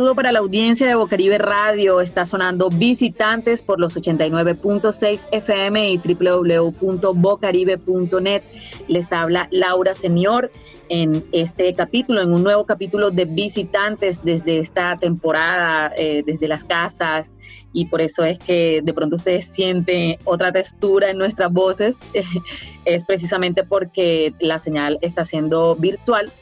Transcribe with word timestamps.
saludo 0.00 0.14
para 0.14 0.32
la 0.32 0.38
audiencia 0.38 0.86
de 0.86 0.94
Bocaribe 0.94 1.36
Radio. 1.36 2.00
Está 2.00 2.24
sonando 2.24 2.70
visitantes 2.70 3.62
por 3.62 3.78
los 3.78 3.98
89.6 3.98 5.26
FM 5.30 5.90
y 5.90 5.98
www.bocaribe.net. 5.98 8.42
Les 8.88 9.12
habla 9.12 9.46
Laura 9.50 9.92
Señor 9.92 10.50
en 10.88 11.22
este 11.32 11.74
capítulo, 11.74 12.22
en 12.22 12.32
un 12.32 12.42
nuevo 12.42 12.64
capítulo 12.64 13.10
de 13.10 13.26
visitantes 13.26 14.24
desde 14.24 14.58
esta 14.58 14.96
temporada, 14.96 15.92
eh, 15.98 16.22
desde 16.24 16.48
las 16.48 16.64
casas, 16.64 17.30
y 17.74 17.84
por 17.84 18.00
eso 18.00 18.24
es 18.24 18.38
que 18.38 18.80
de 18.82 18.94
pronto 18.94 19.16
ustedes 19.16 19.52
sienten 19.52 20.16
otra 20.24 20.50
textura 20.50 21.10
en 21.10 21.18
nuestras 21.18 21.52
voces, 21.52 22.00
es 22.86 23.04
precisamente 23.04 23.64
porque 23.64 24.32
la 24.40 24.56
señal 24.56 24.98
está 25.02 25.26
siendo 25.26 25.76
virtual 25.76 26.32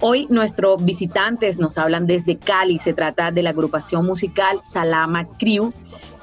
Hoy 0.00 0.26
nuestros 0.28 0.84
visitantes 0.84 1.58
nos 1.58 1.78
hablan 1.78 2.06
desde 2.06 2.36
Cali, 2.36 2.78
se 2.78 2.92
trata 2.92 3.30
de 3.30 3.42
la 3.42 3.50
agrupación 3.50 4.04
musical 4.04 4.60
Salama 4.62 5.26
Crew, 5.38 5.72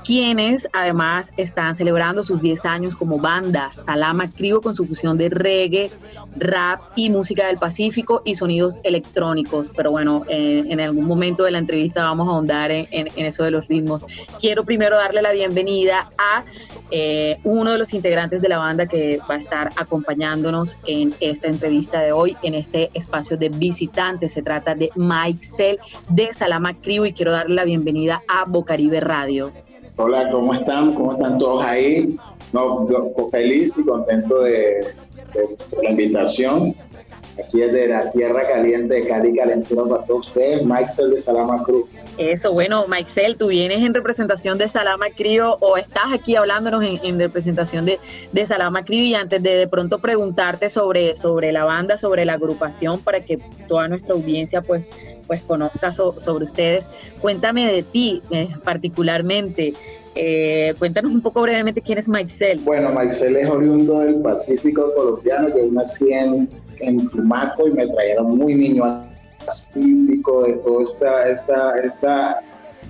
quienes 0.04 0.68
además 0.74 1.32
están 1.38 1.76
celebrando 1.76 2.24
sus 2.24 2.42
10 2.42 2.66
años 2.66 2.96
como 2.96 3.20
banda. 3.20 3.72
Salama 3.72 4.30
Crew 4.30 4.62
con 4.62 4.76
su 4.76 4.86
fusión 4.86 5.18
de 5.18 5.30
reggae, 5.30 5.92
rap 6.36 6.82
y 6.96 7.10
música 7.10 7.48
del 7.48 7.58
Pacífico 7.58 8.22
y 8.26 8.36
sonidos 8.36 8.78
electrónicos. 8.84 9.72
Pero 9.76 9.92
bueno, 9.92 10.24
eh, 10.30 10.64
en 10.68 10.80
algún 10.80 11.06
momento 11.06 11.44
de 11.44 11.52
la 11.52 11.60
entrevista 11.60 12.04
vamos 12.04 12.28
a 12.28 12.32
ahondar 12.32 12.72
en, 12.72 12.88
eso 13.16 13.44
de 13.44 13.52
los 13.52 13.68
ritmos. 13.68 14.04
Quiero 14.40 14.64
primero 14.64 14.98
darle 14.98 15.22
la 15.22 15.32
bienvenida 15.32 16.10
a 16.18 16.44
eh, 16.90 17.40
uno 17.44 17.72
de 17.72 17.78
los 17.78 17.94
integrantes 17.94 18.42
de 18.42 18.50
la 18.50 18.58
banda 18.58 18.86
que 18.86 19.20
va 19.30 19.36
a 19.36 19.38
estar 19.38 19.72
acompañándonos 19.76 20.78
en 20.88 21.14
esta 21.20 21.48
entrevista 21.48 22.02
de 22.02 22.12
hoy, 22.12 22.36
en 22.44 22.56
este 22.56 22.90
espacio 22.94 23.38
de 23.38 23.50
visitantes. 23.50 24.34
Se 24.34 24.42
trata 24.42 24.76
de 24.76 24.90
Mike 24.96 25.46
Cell 25.46 25.78
de 26.10 26.34
Salama 26.34 26.74
Crew 26.74 27.06
y 27.06 27.14
quiero 27.14 27.32
darle 27.32 27.56
la 27.56 27.66
bienvenida 27.66 28.24
a 28.28 28.46
Bocaribe 28.46 29.00
Radio. 29.00 29.52
Hola, 29.98 30.30
¿cómo 30.32 30.54
están? 30.54 30.94
¿Cómo 30.94 31.14
están 31.14 31.38
todos 31.38 31.64
ahí? 31.64 32.18
No, 32.54 32.88
feliz 33.30 33.78
y 33.78 33.86
contento 33.86 34.42
de, 34.42 34.88
la 35.82 35.90
invitación. 35.90 36.74
Aquí 37.44 37.62
es 37.62 37.72
de 37.72 37.88
la 37.88 38.10
tierra 38.10 38.46
caliente 38.48 38.96
de 38.96 39.08
Cali, 39.08 39.36
Calentura 39.36 39.84
para 39.90 40.06
todos 40.06 40.28
ustedes, 40.28 40.62
Cell 40.94 41.12
de 41.12 41.22
Salama 41.22 41.64
Cruz. 41.64 41.86
Eso, 42.18 42.52
bueno, 42.52 42.86
Maxel, 42.88 43.38
tú 43.38 43.48
vienes 43.48 43.82
en 43.84 43.94
representación 43.94 44.58
de 44.58 44.68
Salama 44.68 45.08
Crío 45.16 45.58
o 45.62 45.78
estás 45.78 46.12
aquí 46.14 46.36
hablándonos 46.36 46.84
en, 46.84 47.20
representación 47.20 47.86
de, 47.86 48.00
de, 48.32 48.46
Salama 48.46 48.84
Crío 48.84 49.06
y 49.06 49.16
antes 49.16 49.42
de 49.42 49.56
de 49.56 49.68
pronto 49.68 50.00
preguntarte 50.00 50.70
sobre, 50.70 51.16
sobre 51.16 51.52
la 51.52 51.64
banda, 51.64 51.98
sobre 51.98 52.26
la 52.26 52.34
agrupación, 52.34 53.00
para 53.00 53.22
que 53.22 53.40
toda 53.68 53.88
nuestra 53.88 54.14
audiencia 54.14 54.62
pues, 54.62 54.86
pues 55.28 55.42
conozca 55.42 55.92
sobre 55.92 56.46
ustedes, 56.46 56.88
cuéntame 57.20 57.72
de 57.72 57.84
ti 57.84 58.22
eh, 58.32 58.50
particularmente. 58.64 59.74
Eh, 60.14 60.74
cuéntanos 60.78 61.12
un 61.12 61.22
poco 61.22 61.42
brevemente 61.42 61.82
quién 61.82 61.98
es 61.98 62.10
Maxel. 62.10 62.60
Bueno, 62.60 62.92
Maxel 62.92 63.38
es 63.38 63.50
oriundo 63.50 64.00
del 64.00 64.16
Pacífico 64.16 64.94
colombiano, 64.94 65.48
yo 65.50 65.72
nací 65.72 66.12
en, 66.12 66.50
Tumaco 67.12 67.68
y 67.68 67.72
me 67.72 67.88
trajeron 67.88 68.38
muy 68.38 68.56
niño 68.56 69.06
típico 69.74 70.44
de 70.44 70.54
toda 70.54 70.82
esta, 70.84 71.30
esta, 71.30 71.80
esta, 71.80 72.44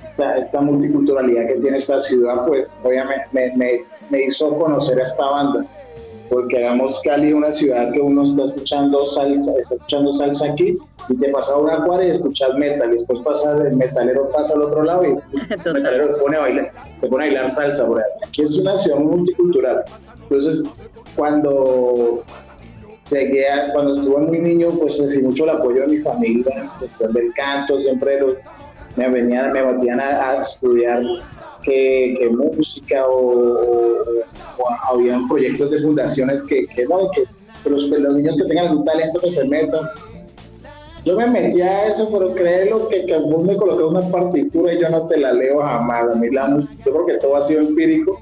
esta, 0.03 0.37
esta, 0.37 0.61
multiculturalidad 0.61 1.47
que 1.47 1.55
tiene 1.55 1.77
esta 1.77 1.99
ciudad, 1.99 2.45
pues 2.47 2.73
obviamente 2.83 3.25
me, 3.33 3.51
me, 3.55 3.85
me 4.09 4.21
hizo 4.23 4.57
conocer 4.57 4.99
a 4.99 5.03
esta 5.03 5.25
banda 5.25 5.65
porque 6.31 6.59
hagamos 6.59 7.01
Cali 7.03 7.33
una 7.33 7.51
ciudad 7.51 7.91
que 7.91 7.99
uno 7.99 8.23
está 8.23 8.45
escuchando 8.45 9.05
salsa, 9.09 9.51
está 9.59 9.75
escuchando 9.75 10.13
salsa 10.13 10.45
aquí 10.47 10.77
y 11.09 11.17
te 11.17 11.29
pasa 11.29 11.57
una 11.57 11.83
cuadra 11.83 12.05
y 12.05 12.11
escuchas 12.11 12.55
metal, 12.55 12.89
y 12.89 12.93
después 12.93 13.19
pasa 13.19 13.67
el 13.67 13.75
metalero 13.75 14.29
pasa 14.29 14.55
al 14.55 14.61
otro 14.61 14.83
lado 14.83 15.03
y 15.03 15.09
el 15.65 15.73
metalero 15.73 16.07
se 16.07 16.13
pone 16.13 16.37
a 16.37 16.39
bailar, 16.39 16.71
se 16.95 17.07
pone 17.09 17.25
a 17.25 17.27
bailar 17.27 17.51
salsa 17.51 17.85
por 17.85 18.01
Aquí 18.25 18.43
es 18.43 18.57
una 18.57 18.77
ciudad 18.77 18.99
multicultural. 18.99 19.83
Entonces, 20.23 20.63
cuando 21.17 22.23
llegué 23.09 23.43
cuando 23.73 23.93
estuve 23.93 24.21
muy 24.21 24.39
niño, 24.39 24.71
pues 24.79 24.97
recibí 24.99 25.25
mucho 25.25 25.43
el 25.43 25.49
apoyo 25.49 25.81
de 25.81 25.87
mi 25.87 25.97
familia 25.97 26.71
cuestión 26.79 27.11
del 27.11 27.33
canto, 27.33 27.77
siempre 27.77 28.19
me 28.95 29.09
venían, 29.09 29.51
me 29.51 29.63
batían 29.63 29.99
a, 29.99 30.41
estudiar 30.41 31.03
que, 31.63 32.29
música 32.31 33.05
o, 33.07 33.95
habían 34.91 35.27
proyectos 35.27 35.71
de 35.71 35.79
fundaciones 35.79 36.43
que, 36.43 36.67
que 36.67 36.85
no, 36.85 37.09
que, 37.11 37.23
los, 37.69 37.89
niños 37.89 38.37
que 38.37 38.43
tengan 38.43 38.67
algún 38.67 38.83
talento 38.83 39.19
que 39.19 39.31
se 39.31 39.47
metan. 39.47 39.87
Yo 41.03 41.17
me 41.17 41.27
metí 41.27 41.61
a 41.61 41.87
eso, 41.87 42.09
pero 42.11 42.33
créelo 42.35 42.87
que, 42.87 43.05
que 43.05 43.19
me 43.19 43.55
coloqué 43.55 43.83
una 43.83 44.07
partitura 44.11 44.73
y 44.73 44.79
yo 44.79 44.89
no 44.89 45.07
te 45.07 45.17
la 45.17 45.33
leo 45.33 45.59
jamás. 45.59 46.09
A 46.11 46.15
mí 46.15 46.29
la 46.29 46.47
música, 46.47 46.83
yo 46.85 46.91
creo 46.91 47.05
que 47.07 47.17
todo 47.17 47.35
ha 47.35 47.41
sido 47.41 47.61
empírico 47.61 48.19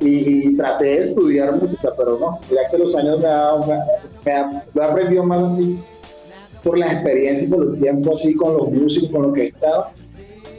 y, 0.00 0.56
traté 0.56 0.84
de 0.84 0.98
estudiar 0.98 1.60
música, 1.60 1.92
pero 1.96 2.18
no, 2.18 2.38
ya 2.50 2.68
que 2.70 2.78
los 2.78 2.94
años 2.94 3.20
me, 3.20 3.26
ha, 3.26 3.56
me, 3.56 4.62
lo 4.74 4.82
he 4.82 4.84
aprendido 4.84 5.24
más 5.24 5.52
así 5.52 5.78
por 6.62 6.78
la 6.78 6.86
experiencia 6.86 7.46
y 7.46 7.50
por 7.50 7.64
el 7.64 7.74
tiempo 7.80 8.12
así 8.12 8.34
con 8.34 8.56
los 8.56 8.70
músicos, 8.70 9.10
con 9.10 9.22
lo 9.22 9.32
que 9.32 9.42
he 9.42 9.46
estado, 9.46 9.86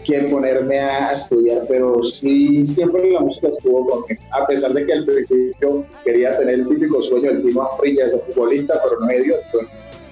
que 0.04 0.22
ponerme 0.24 0.80
a 0.80 1.14
estudiar, 1.14 1.66
pero 1.68 2.04
sí, 2.04 2.64
siempre 2.64 3.12
la 3.12 3.22
música 3.22 3.50
estuvo 3.50 3.88
conmigo, 3.88 4.22
a 4.32 4.46
pesar 4.48 4.74
de 4.74 4.86
que 4.86 4.94
al 4.94 5.06
principio 5.06 5.86
quería 6.04 6.38
tener 6.38 6.60
el 6.60 6.68
típico 6.68 7.02
sueño 7.02 7.32
del 7.32 7.40
Timo 7.42 7.64
Asprilla, 7.64 8.06
ese 8.06 8.20
futbolista, 8.20 8.80
pero 8.84 9.00
no 9.00 9.10
he 9.10 9.22
dio, 9.24 9.36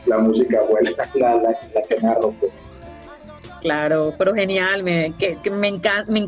la 0.06 0.20
música 0.20 0.62
fue 0.70 0.82
la, 1.16 1.36
la, 1.38 1.60
la 1.74 1.82
que 1.88 2.00
me 2.02 2.10
arrojó. 2.10 2.36
Claro, 3.62 4.14
pero 4.18 4.34
genial, 4.34 4.84
me, 4.84 5.14
que, 5.18 5.38
me, 5.50 5.80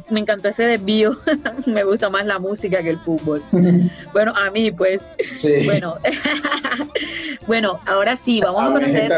me, 0.09 0.19
encantó 0.19 0.47
ese 0.47 0.63
desvío, 0.63 1.17
me 1.65 1.83
gusta 1.83 2.09
más 2.09 2.25
la 2.25 2.39
música 2.39 2.81
que 2.81 2.89
el 2.89 2.99
fútbol. 2.99 3.41
bueno, 4.13 4.33
a 4.35 4.49
mí 4.51 4.71
pues, 4.71 5.01
sí. 5.33 5.65
bueno, 5.65 5.95
bueno, 7.47 7.79
ahora 7.85 8.15
sí, 8.15 8.41
vamos 8.41 8.61
a, 8.61 8.71
conocer, 8.73 9.11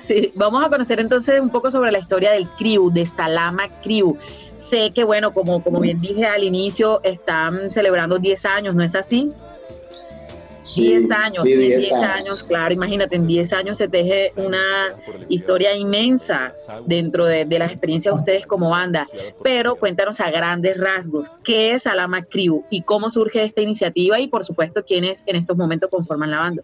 sí, 0.00 0.32
vamos 0.34 0.64
a 0.64 0.68
conocer 0.68 1.00
entonces 1.00 1.40
un 1.40 1.50
poco 1.50 1.70
sobre 1.70 1.90
la 1.92 1.98
historia 1.98 2.32
del 2.32 2.46
CRIU, 2.58 2.90
de 2.90 3.06
Salama 3.06 3.68
CRIU. 3.82 4.16
Sé 4.52 4.92
que, 4.92 5.02
bueno, 5.04 5.34
como, 5.34 5.62
como 5.62 5.80
bien 5.80 6.00
dije 6.00 6.26
al 6.26 6.44
inicio, 6.44 7.00
están 7.02 7.70
celebrando 7.70 8.18
10 8.18 8.44
años, 8.44 8.74
¿no 8.74 8.84
es 8.84 8.94
así? 8.94 9.32
10 10.62 11.10
años, 11.10 11.44
10 11.44 11.92
años. 11.92 12.44
claro, 12.44 12.74
imagínate, 12.74 13.16
en 13.16 13.26
10 13.26 13.52
años 13.52 13.78
se 13.78 13.88
teje 13.88 14.32
una 14.36 14.94
historia 15.28 15.76
inmensa 15.76 16.54
dentro 16.86 17.26
de, 17.26 17.46
las 17.58 17.72
experiencias 17.72 18.14
de 18.14 18.18
ustedes 18.20 18.46
como 18.46 18.70
banda, 18.70 19.06
pero 19.42 19.76
cuéntanos 19.76 20.20
a 20.20 20.30
grandes 20.30 20.76
rasgos, 20.76 21.30
¿qué 21.44 21.72
es 21.72 21.86
Alama 21.86 22.24
Crew 22.24 22.64
y 22.70 22.82
cómo 22.82 23.10
surge 23.10 23.42
esta 23.42 23.60
iniciativa 23.60 24.18
y 24.20 24.28
por 24.28 24.44
supuesto 24.44 24.84
quiénes 24.84 25.22
en 25.26 25.36
estos 25.36 25.56
momentos 25.56 25.90
conforman 25.90 26.30
la 26.30 26.38
banda? 26.38 26.62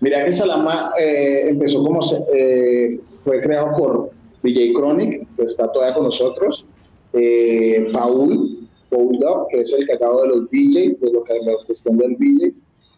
Mira 0.00 0.24
que 0.24 0.32
Salama 0.32 0.90
eh, 1.00 1.48
empezó 1.50 1.82
como, 1.84 2.00
eh, 2.34 2.98
fue 3.22 3.40
creado 3.40 3.76
por 3.76 4.10
DJ 4.42 4.72
Chronic, 4.72 5.36
que 5.36 5.44
está 5.44 5.70
todavía 5.70 5.94
con 5.94 6.04
nosotros, 6.04 6.66
eh, 7.12 7.88
Paul, 7.92 8.68
Paul 8.90 9.18
Dog, 9.20 9.48
que 9.48 9.60
es 9.60 9.72
el 9.72 9.86
que 9.86 9.92
acabo 9.92 10.22
de 10.22 10.28
los 10.28 10.50
DJs, 10.50 11.00
de 11.00 11.12
lo 11.12 11.22
que 11.22 11.34
la 11.34 11.52
cuestión 11.66 11.96
del 11.98 12.16
DJ, 12.18 12.52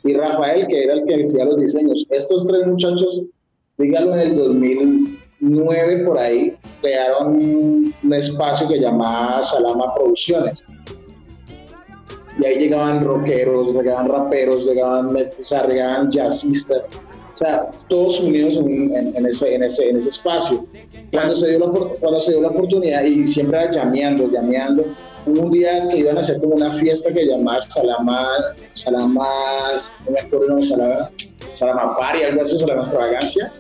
y 0.05 0.15
Rafael, 0.15 0.67
que 0.69 0.85
era 0.85 0.95
el 0.95 1.05
que 1.07 1.23
hacía 1.23 1.47
los 1.47 1.59
diseños. 1.59 2.07
Estos 2.11 2.47
tres 2.47 2.67
muchachos, 2.67 3.27
dígalo 3.79 4.15
en 4.15 4.21
el 4.21 4.37
2009 4.37 6.05
por 6.05 6.19
ahí, 6.19 6.57
crearon 6.83 7.37
un 8.03 8.13
espacio 8.13 8.69
que 8.69 8.81
llamaba 8.81 9.43
Salama 9.43 9.95
Producciones. 9.95 10.59
Y 12.39 12.45
ahí 12.45 12.59
llegaban 12.59 13.05
rockeros, 13.05 13.75
llegaban 13.75 14.09
raperos, 14.09 14.67
llegaban, 14.67 15.17
o 15.17 15.45
sea, 15.45 15.67
llegaban 15.67 16.11
jazzistas, 16.11 16.83
o 17.33 17.37
sea, 17.37 17.71
todos 17.89 18.21
unidos 18.21 18.57
en, 18.57 19.27
ese, 19.27 19.55
en, 19.55 19.63
ese, 19.63 19.89
en 19.89 19.97
ese 19.97 20.11
espacio. 20.11 20.67
Cuando 21.13 21.35
se, 21.35 21.51
dio 21.51 21.61
la, 21.61 21.67
cuando 22.01 22.21
se 22.21 22.33
dio 22.33 22.43
la 22.43 22.49
oportunidad, 22.49 23.05
y 23.05 23.27
siempre 23.27 23.69
llameando, 23.73 24.31
llameando, 24.31 24.85
un 25.27 25.51
día 25.51 25.89
que 25.89 25.99
iban 25.99 26.17
a 26.17 26.21
hacer 26.21 26.41
como 26.41 26.55
una 26.55 26.71
fiesta 26.71 27.13
que 27.13 27.27
llamaba 27.27 27.61
Salama, 27.61 28.29
Salama, 28.75 29.27
no 30.07 30.13
me 30.13 30.21
acuerdo, 30.21 30.49
no, 30.49 30.63
Salama, 30.63 31.11
Salama 31.53 31.97
algo 31.99 32.43
así, 32.43 32.59
Salama 32.59 32.83
Extravagancia, 32.83 33.53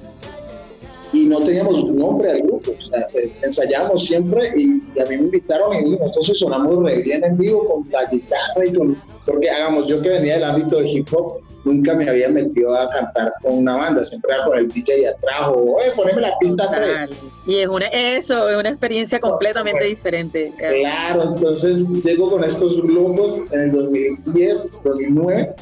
y 1.12 1.26
no 1.26 1.40
teníamos 1.40 1.84
nombre 1.90 2.30
al 2.30 2.42
grupo, 2.42 2.72
o 2.78 2.82
sea, 2.82 3.22
ensayamos 3.42 4.04
siempre 4.04 4.50
y, 4.56 5.00
a 5.00 5.04
mí 5.06 5.16
me 5.16 5.24
invitaron 5.24 5.74
y 5.74 5.90
nosotros 5.90 6.38
sonamos 6.38 6.82
re 6.84 6.98
bien 6.98 7.24
en 7.24 7.38
vivo 7.38 7.66
con 7.66 7.90
la 7.90 8.04
guitarra 8.06 8.66
y 8.66 8.72
con, 8.72 9.02
porque 9.24 9.48
hagamos, 9.48 9.86
yo 9.86 10.02
que 10.02 10.10
venía 10.10 10.34
del 10.34 10.44
ámbito 10.44 10.76
del 10.76 10.88
hip 10.88 11.08
hop, 11.12 11.40
nunca 11.64 11.94
me 11.94 12.08
había 12.08 12.28
metido 12.28 12.74
a 12.76 12.88
cantar 12.90 13.32
con 13.42 13.58
una 13.58 13.76
banda, 13.76 14.04
siempre 14.04 14.32
era 14.34 14.44
con 14.44 14.58
el 14.58 14.68
DJ 14.68 15.08
atrás 15.08 15.40
o, 15.48 15.76
oye, 15.76 15.90
poneme 15.96 16.20
la 16.20 16.38
pista 16.38 16.70
3. 16.70 17.10
Y 17.46 17.56
es 17.56 17.68
una, 17.68 17.86
eso, 17.86 18.48
es 18.48 18.56
una 18.56 18.68
experiencia 18.68 19.20
completamente 19.20 19.84
diferente. 19.84 20.52
Claro, 20.56 21.34
entonces 21.34 21.88
llego 22.02 22.30
con 22.30 22.44
estos 22.44 22.76
locos 22.76 23.38
en 23.50 23.60
el 23.60 23.72
2010, 23.72 24.70
2009 24.84 25.54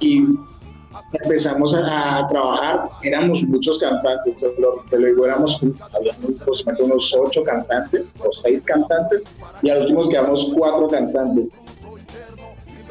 y 0.00 0.26
empezamos 1.22 1.74
a, 1.74 2.26
trabajar, 2.28 2.88
éramos 3.02 3.42
muchos 3.44 3.78
cantantes, 3.78 4.44
luego 4.90 5.26
éramos, 5.26 5.60
habíamos 5.94 6.64
unos 6.80 7.16
ocho 7.18 7.44
cantantes 7.44 8.12
o 8.20 8.32
seis 8.32 8.64
cantantes 8.64 9.24
y 9.62 9.70
al 9.70 9.82
último 9.82 10.08
quedamos 10.08 10.52
cuatro 10.54 10.88
cantantes 10.88 11.46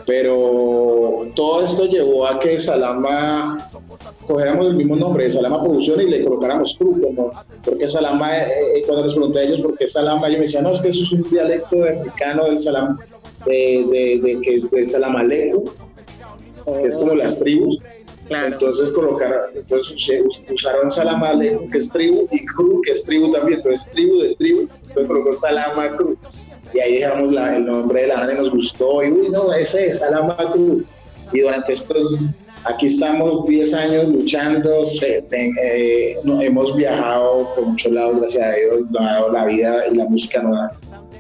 pero 0.08 1.28
todo 1.36 1.66
esto 1.66 1.86
llevó 1.86 2.26
a 2.26 2.40
que 2.40 2.58
Salama 2.60 3.70
cogiéramos 4.26 4.68
el 4.68 4.76
mismo 4.76 4.96
nombre 4.96 5.26
de 5.26 5.32
Salama 5.32 5.60
Producción 5.60 6.02
y 6.02 6.06
le 6.06 6.24
colocáramos 6.24 6.78
Cruz, 6.78 6.98
como, 7.04 7.32
porque 7.64 7.88
Salama, 7.90 8.38
eh, 8.38 8.48
eh, 8.78 8.84
cuando 8.86 9.04
les 9.04 9.14
pregunté 9.14 9.40
a 9.40 9.44
ellos 9.44 9.62
por 9.62 9.78
qué 9.78 9.86
Salama, 9.86 10.30
yo 10.30 10.36
me 10.36 10.42
decían, 10.42 10.64
no, 10.64 10.72
es 10.72 10.80
que 10.80 10.90
eso 10.90 11.04
es 11.04 11.12
un 11.12 11.30
dialecto 11.30 11.84
africano 11.84 12.46
del 12.46 12.60
Salama, 12.60 12.98
de, 13.46 14.20
de, 14.24 14.42
que 14.42 14.56
es 14.56 14.72
de 14.72 14.86
Salamaleco, 14.86 15.66
que 16.66 16.88
es 16.88 16.98
como 16.98 17.14
las 17.14 17.38
tribus. 17.38 17.78
Entonces 18.30 18.92
colocaron, 18.92 19.40
entonces 19.56 19.96
usaron 20.52 20.90
Salamaleco, 20.90 21.70
que 21.70 21.78
es 21.78 21.90
tribu, 21.90 22.28
y 22.32 22.46
Cruz, 22.46 22.82
que 22.86 22.92
es 22.92 23.04
tribu 23.04 23.32
también, 23.32 23.60
entonces 23.60 23.90
tribu 23.92 24.20
de 24.20 24.36
tribu, 24.36 24.62
entonces 24.88 25.08
colocó 25.08 25.34
Salama 25.34 25.96
Cruz 25.98 26.18
y 26.74 26.80
ahí 26.80 26.96
dejamos 27.00 27.34
el 27.34 27.66
nombre 27.66 28.02
de 28.02 28.08
la 28.08 28.16
banda 28.16 28.34
y 28.34 28.38
nos 28.38 28.52
gustó, 28.52 29.04
y 29.04 29.12
uy, 29.12 29.30
no, 29.30 29.54
ese 29.54 29.88
es 29.88 30.02
Alamatu. 30.02 30.84
Y 31.34 31.42
durante 31.42 31.74
estos, 31.74 32.30
aquí 32.64 32.86
estamos 32.86 33.46
10 33.46 33.74
años 33.74 34.06
luchando, 34.06 34.84
eh, 35.02 36.16
hemos 36.42 36.76
viajado 36.76 37.54
por 37.56 37.66
muchos 37.66 37.92
lados, 37.92 38.20
gracias 38.20 38.44
a 38.44 38.58
Dios, 38.58 38.92
nos 38.92 39.02
ha 39.02 39.14
dado 39.14 39.32
la 39.32 39.46
vida 39.46 39.88
y 39.92 39.96
la 39.96 40.06
música 40.06 40.42
nos 40.42 40.58
ha, 40.58 40.72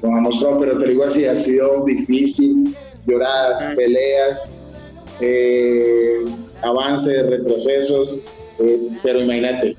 nos 0.02 0.12
ha 0.12 0.22
mostrado, 0.22 0.58
pero 0.58 0.78
te 0.78 0.88
digo 0.90 1.04
así, 1.04 1.26
ha 1.26 1.36
sido 1.36 1.84
difícil, 1.86 2.76
lloradas, 3.06 3.66
peleas, 3.76 4.50
eh, 5.20 6.26
avances, 6.62 7.26
retrocesos, 7.26 8.24
eh, 8.60 8.90
pero 9.04 9.20
imagínate, 9.20 9.76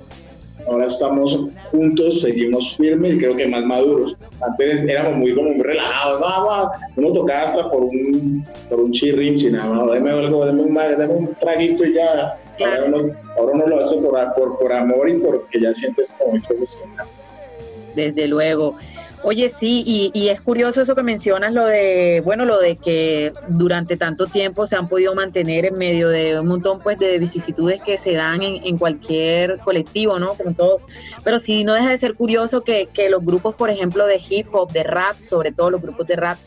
ahora 0.68 0.86
estamos 0.86 1.38
juntos, 1.70 2.20
seguimos 2.20 2.76
firmes 2.76 3.14
y 3.14 3.18
creo 3.18 3.36
que 3.36 3.46
más 3.46 3.64
maduros. 3.64 4.16
Antes 4.40 4.82
éramos 4.82 5.16
muy 5.16 5.34
como 5.34 5.50
muy 5.50 5.62
relajados, 5.62 6.20
no, 6.20 6.70
uno 6.96 7.12
tocaba 7.12 7.42
hasta 7.42 7.70
por 7.70 7.84
un, 7.84 8.44
por 8.68 8.80
un 8.80 8.92
chirrin, 8.92 9.36
nada 9.52 9.68
más, 9.70 9.92
deme 9.92 10.10
algo, 10.10 10.46
deme 10.46 10.62
un, 10.62 10.76
un 11.16 11.34
traguito 11.40 11.84
y 11.84 11.94
ya. 11.94 12.38
Ahora, 12.60 12.84
uno, 12.86 13.14
ahora 13.36 13.52
uno 13.54 13.66
lo 13.68 13.80
hace 13.80 13.96
por, 13.98 14.34
por, 14.34 14.58
por 14.58 14.72
amor 14.72 15.08
y 15.08 15.14
porque 15.14 15.60
ya 15.60 15.72
sientes 15.72 16.14
como 16.18 16.32
mucho 16.32 16.54
Desde 17.94 18.26
luego. 18.26 18.74
Oye, 19.22 19.50
sí, 19.50 19.82
y, 20.14 20.28
es 20.28 20.40
curioso 20.40 20.82
eso 20.82 20.94
que 20.94 21.02
mencionas, 21.02 21.52
lo 21.52 21.66
de, 21.66 22.22
bueno, 22.24 22.44
lo 22.44 22.58
de 22.58 22.76
que 22.76 23.32
durante 23.48 23.96
tanto 23.96 24.26
tiempo 24.26 24.66
se 24.66 24.76
han 24.76 24.88
podido 24.88 25.14
mantener 25.14 25.66
en 25.66 25.76
medio 25.76 26.08
de 26.08 26.38
un 26.38 26.46
montón 26.46 26.78
pues 26.78 26.98
de 26.98 27.18
vicisitudes 27.18 27.80
que 27.82 27.98
se 27.98 28.12
dan 28.12 28.42
en, 28.42 28.78
cualquier 28.78 29.58
colectivo, 29.58 30.18
¿no? 30.18 30.34
Como 30.34 30.54
todo. 30.54 30.80
Pero 31.24 31.38
sí 31.38 31.64
no 31.64 31.74
deja 31.74 31.90
de 31.90 31.98
ser 31.98 32.14
curioso 32.14 32.62
que, 32.62 32.88
que 32.92 33.10
los 33.10 33.24
grupos, 33.24 33.56
por 33.56 33.70
ejemplo, 33.70 34.06
de 34.06 34.20
hip 34.28 34.46
hop, 34.52 34.70
de 34.70 34.84
rap, 34.84 35.20
sobre 35.20 35.50
todo 35.50 35.70
los 35.70 35.82
grupos 35.82 36.06
de 36.06 36.16
rap, 36.16 36.38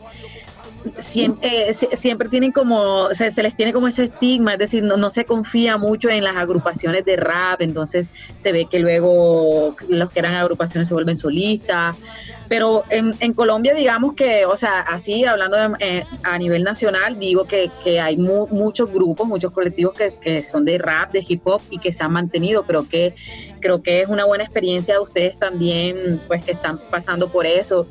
siempre, 0.98 1.70
eh, 1.70 1.74
siempre 1.74 2.30
tienen 2.30 2.52
como, 2.52 3.14
se 3.14 3.44
les 3.44 3.56
tiene 3.56 3.74
como 3.74 3.88
ese 3.88 4.06
estigma, 4.06 4.54
es 4.54 4.60
decir, 4.60 4.84
no, 4.84 5.10
se 5.10 5.26
confía 5.26 5.78
mucho 5.78 6.10
en 6.10 6.24
las 6.24 6.36
agrupaciones 6.36 7.06
de 7.06 7.16
rap, 7.16 7.62
entonces 7.62 8.08
se 8.36 8.52
ve 8.52 8.66
que 8.66 8.80
luego 8.80 9.76
los 9.90 10.12
que 10.12 10.20
eran 10.20 10.36
agrupaciones 10.36 10.88
se 10.88 10.94
vuelven 10.94 11.18
solistas, 11.18 11.98
pero 12.48 12.84
en, 12.90 13.14
en 13.20 13.34
Colombia 13.34 13.74
digamos 13.74 14.14
que, 14.14 14.46
o 14.46 14.58
sea, 14.58 14.82
así 14.82 15.26
hablando 15.26 15.58
eh, 15.80 16.04
a 16.24 16.38
nivel 16.38 16.64
nacional, 16.64 17.20
digo 17.20 17.46
que, 17.46 17.70
que 17.84 18.00
hay 18.00 18.18
muchos 18.18 18.92
grupos, 18.92 19.28
muchos 19.28 19.52
colectivos 19.52 19.94
que, 19.94 20.14
que, 20.22 20.42
son 20.44 20.66
de 20.66 20.78
rap, 20.78 21.12
de 21.12 21.24
hip 21.28 21.42
hop 21.46 21.62
y 21.70 21.80
que 21.80 21.92
se 21.92 22.04
han 22.04 22.12
mantenido, 22.12 22.64
creo 22.64 22.88
que, 22.88 23.16
creo 23.60 23.82
que 23.82 24.02
es 24.02 24.10
una 24.10 24.26
buena 24.26 24.44
experiencia 24.44 24.96
de 24.96 25.00
ustedes 25.00 25.38
también, 25.38 26.20
pues 26.28 26.44
que 26.44 26.52
están 26.52 26.80
pasando 26.90 27.30
por 27.30 27.46
eso. 27.46 27.88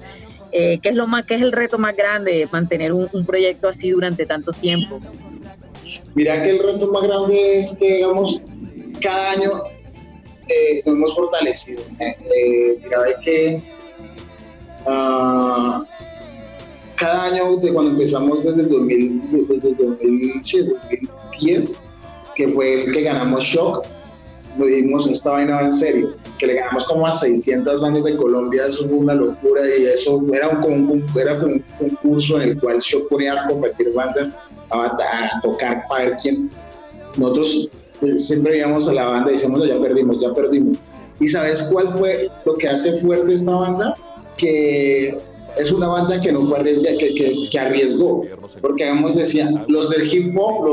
Eh, 0.52 0.80
¿Qué 0.82 0.88
es 0.88 0.96
lo 0.96 1.06
más, 1.06 1.26
qué 1.26 1.34
es 1.34 1.42
el 1.42 1.52
reto 1.52 1.78
más 1.78 1.96
grande 1.96 2.48
mantener 2.50 2.92
un, 2.92 3.08
proyecto 3.24 3.68
así 3.68 3.90
durante 3.90 4.26
tanto 4.26 4.52
tiempo? 4.52 5.00
Mira 6.14 6.42
que 6.42 6.50
el 6.50 6.58
reto 6.58 6.88
más 6.88 7.04
grande 7.04 7.60
es 7.60 7.76
que, 7.76 7.96
digamos, 7.96 8.42
cada 9.00 9.32
año 9.32 9.50
eh, 10.48 10.82
nos 10.84 10.96
hemos 10.96 11.14
fortalecido. 11.14 11.82
Eh, 12.00 12.80
mira, 12.82 12.98
que 13.24 13.62
uh, 14.86 15.84
cada 16.96 17.24
año, 17.24 17.56
de 17.56 17.72
cuando 17.72 17.92
empezamos 17.92 18.44
desde 18.44 18.62
el 18.62 18.68
2000, 18.68 19.48
desde 19.48 19.74
2010, 19.74 21.78
que 22.34 22.48
fue 22.48 22.84
el 22.84 22.92
que 22.92 23.02
ganamos 23.02 23.44
Shock, 23.44 23.86
dimos 24.58 25.06
esta 25.08 25.30
vaina 25.30 25.60
en 25.60 25.72
serio, 25.72 26.16
que 26.38 26.46
le 26.46 26.54
ganamos 26.54 26.84
como 26.84 27.06
a 27.06 27.12
600 27.12 27.80
bandas 27.80 28.04
de 28.04 28.16
Colombia, 28.16 28.66
eso 28.66 28.88
fue 28.88 28.98
una 28.98 29.14
locura 29.14 29.62
y 29.66 29.84
eso 29.84 30.22
era 30.32 30.48
un, 30.48 31.02
era 31.16 31.34
un 31.34 31.64
concurso 31.78 32.40
en 32.40 32.50
el 32.50 32.60
cual 32.60 32.80
yo 32.80 33.06
ponía 33.08 33.40
a 33.40 33.48
competir 33.48 33.92
bandas 33.92 34.34
a, 34.70 35.40
tocar 35.42 35.84
para 35.88 36.06
ver 36.06 36.16
quién. 36.22 36.50
Nosotros 37.16 37.70
eh, 38.02 38.18
siempre 38.18 38.58
íbamos 38.58 38.88
a 38.88 38.92
la 38.92 39.04
banda 39.04 39.30
y 39.30 39.34
decíamos, 39.34 39.66
ya 39.66 39.80
perdimos, 39.80 40.20
ya 40.20 40.32
perdimos. 40.34 40.78
¿Y 41.18 41.28
sabes 41.28 41.68
cuál 41.70 41.88
fue 41.88 42.28
lo 42.44 42.54
que 42.54 42.68
hace 42.68 42.92
fuerte 42.92 43.34
esta 43.34 43.54
banda? 43.54 43.94
Que 44.36 45.18
es 45.56 45.72
una 45.72 45.88
banda 45.88 46.20
que 46.20 46.32
no 46.32 46.46
fue 46.46 46.62
que, 46.64 47.58
arriesgó, 47.58 48.24
porque 48.60 48.84
digamos 48.84 49.16
decía, 49.16 49.48
los 49.68 49.90
del 49.90 50.02
hip 50.12 50.34
hop, 50.38 50.64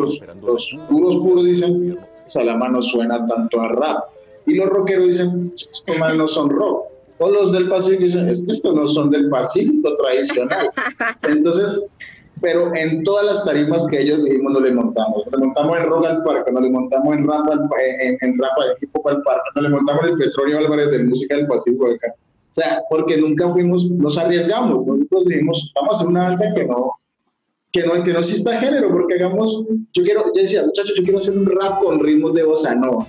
los, 0.42 0.78
puros 0.90 1.18
puros 1.18 1.46
dicen, 1.46 2.00
Salama 2.26 2.70
no 2.70 2.82
suena 2.82 3.26
tanto 3.26 3.62
a 3.62 3.70
rap, 3.70 4.06
y 4.46 4.56
los 4.56 4.68
rockeros 4.68 5.08
dicen, 5.08 5.52
estos 5.54 5.98
más 5.98 6.16
no 6.16 6.28
son 6.28 6.50
rock, 6.50 6.86
o 7.20 7.30
los 7.30 7.52
del 7.52 7.70
Pacífico 7.70 8.04
dicen, 8.04 8.30
es 8.30 8.46
que 8.46 8.52
estos 8.54 8.76
no 8.76 8.88
son 8.88 9.10
del 9.10 9.30
Pacífico 9.30 9.96
tradicional, 9.96 10.70
entonces, 11.24 11.88
pero 12.42 12.74
en 12.76 13.04
todas 13.04 13.26
las 13.26 13.46
tarimas 13.46 13.88
que 13.88 14.02
ellos 14.02 14.24
dijimos 14.24 14.54
no 14.54 14.60
le 14.60 14.72
montamos, 14.72 15.24
le 15.32 15.38
montamos 15.38 15.80
en 15.80 15.86
rock 15.88 16.06
al 16.06 16.24
parque, 16.24 16.52
no 16.52 16.62
le 16.62 16.70
montamos 16.70 17.16
en 17.16 17.28
rap, 17.28 17.50
en, 18.02 18.18
en 18.22 18.38
rap 18.38 18.52
hip 18.82 18.90
hop 18.94 19.08
al 19.08 19.22
parque, 19.24 19.50
no 19.56 19.62
le 19.64 19.70
montamos 19.70 20.04
en 20.04 20.10
el 20.12 20.18
Petróleo 20.18 20.60
Álvarez 20.60 20.92
de 20.92 21.04
música 21.04 21.36
del 21.36 21.48
Pacífico 21.48 21.88
acá 21.88 22.14
sea, 22.62 22.82
porque 22.90 23.18
nunca 23.18 23.48
fuimos, 23.50 23.90
nos 23.92 24.18
arriesgamos, 24.18 24.86
nosotros 24.86 25.26
dijimos, 25.28 25.72
vamos 25.76 25.94
a 25.94 25.96
hacer 25.96 26.08
una 26.08 26.24
banda 26.30 26.54
que 26.56 26.66
no, 26.66 26.92
que 27.72 27.84
no, 27.84 28.04
que 28.04 28.14
no 28.14 28.20
exista 28.20 28.60
género, 28.60 28.90
porque 28.90 29.16
hagamos, 29.16 29.66
yo 29.94 30.04
quiero, 30.04 30.26
yo 30.34 30.42
decía, 30.42 30.64
muchachos, 30.64 30.94
yo 30.98 31.04
quiero 31.04 31.20
hacer 31.20 31.38
un 31.38 31.46
rap 31.46 31.80
con 31.80 32.00
ritmos 32.00 32.34
de 32.34 32.44
bossa 32.44 32.76
nova. 32.76 33.06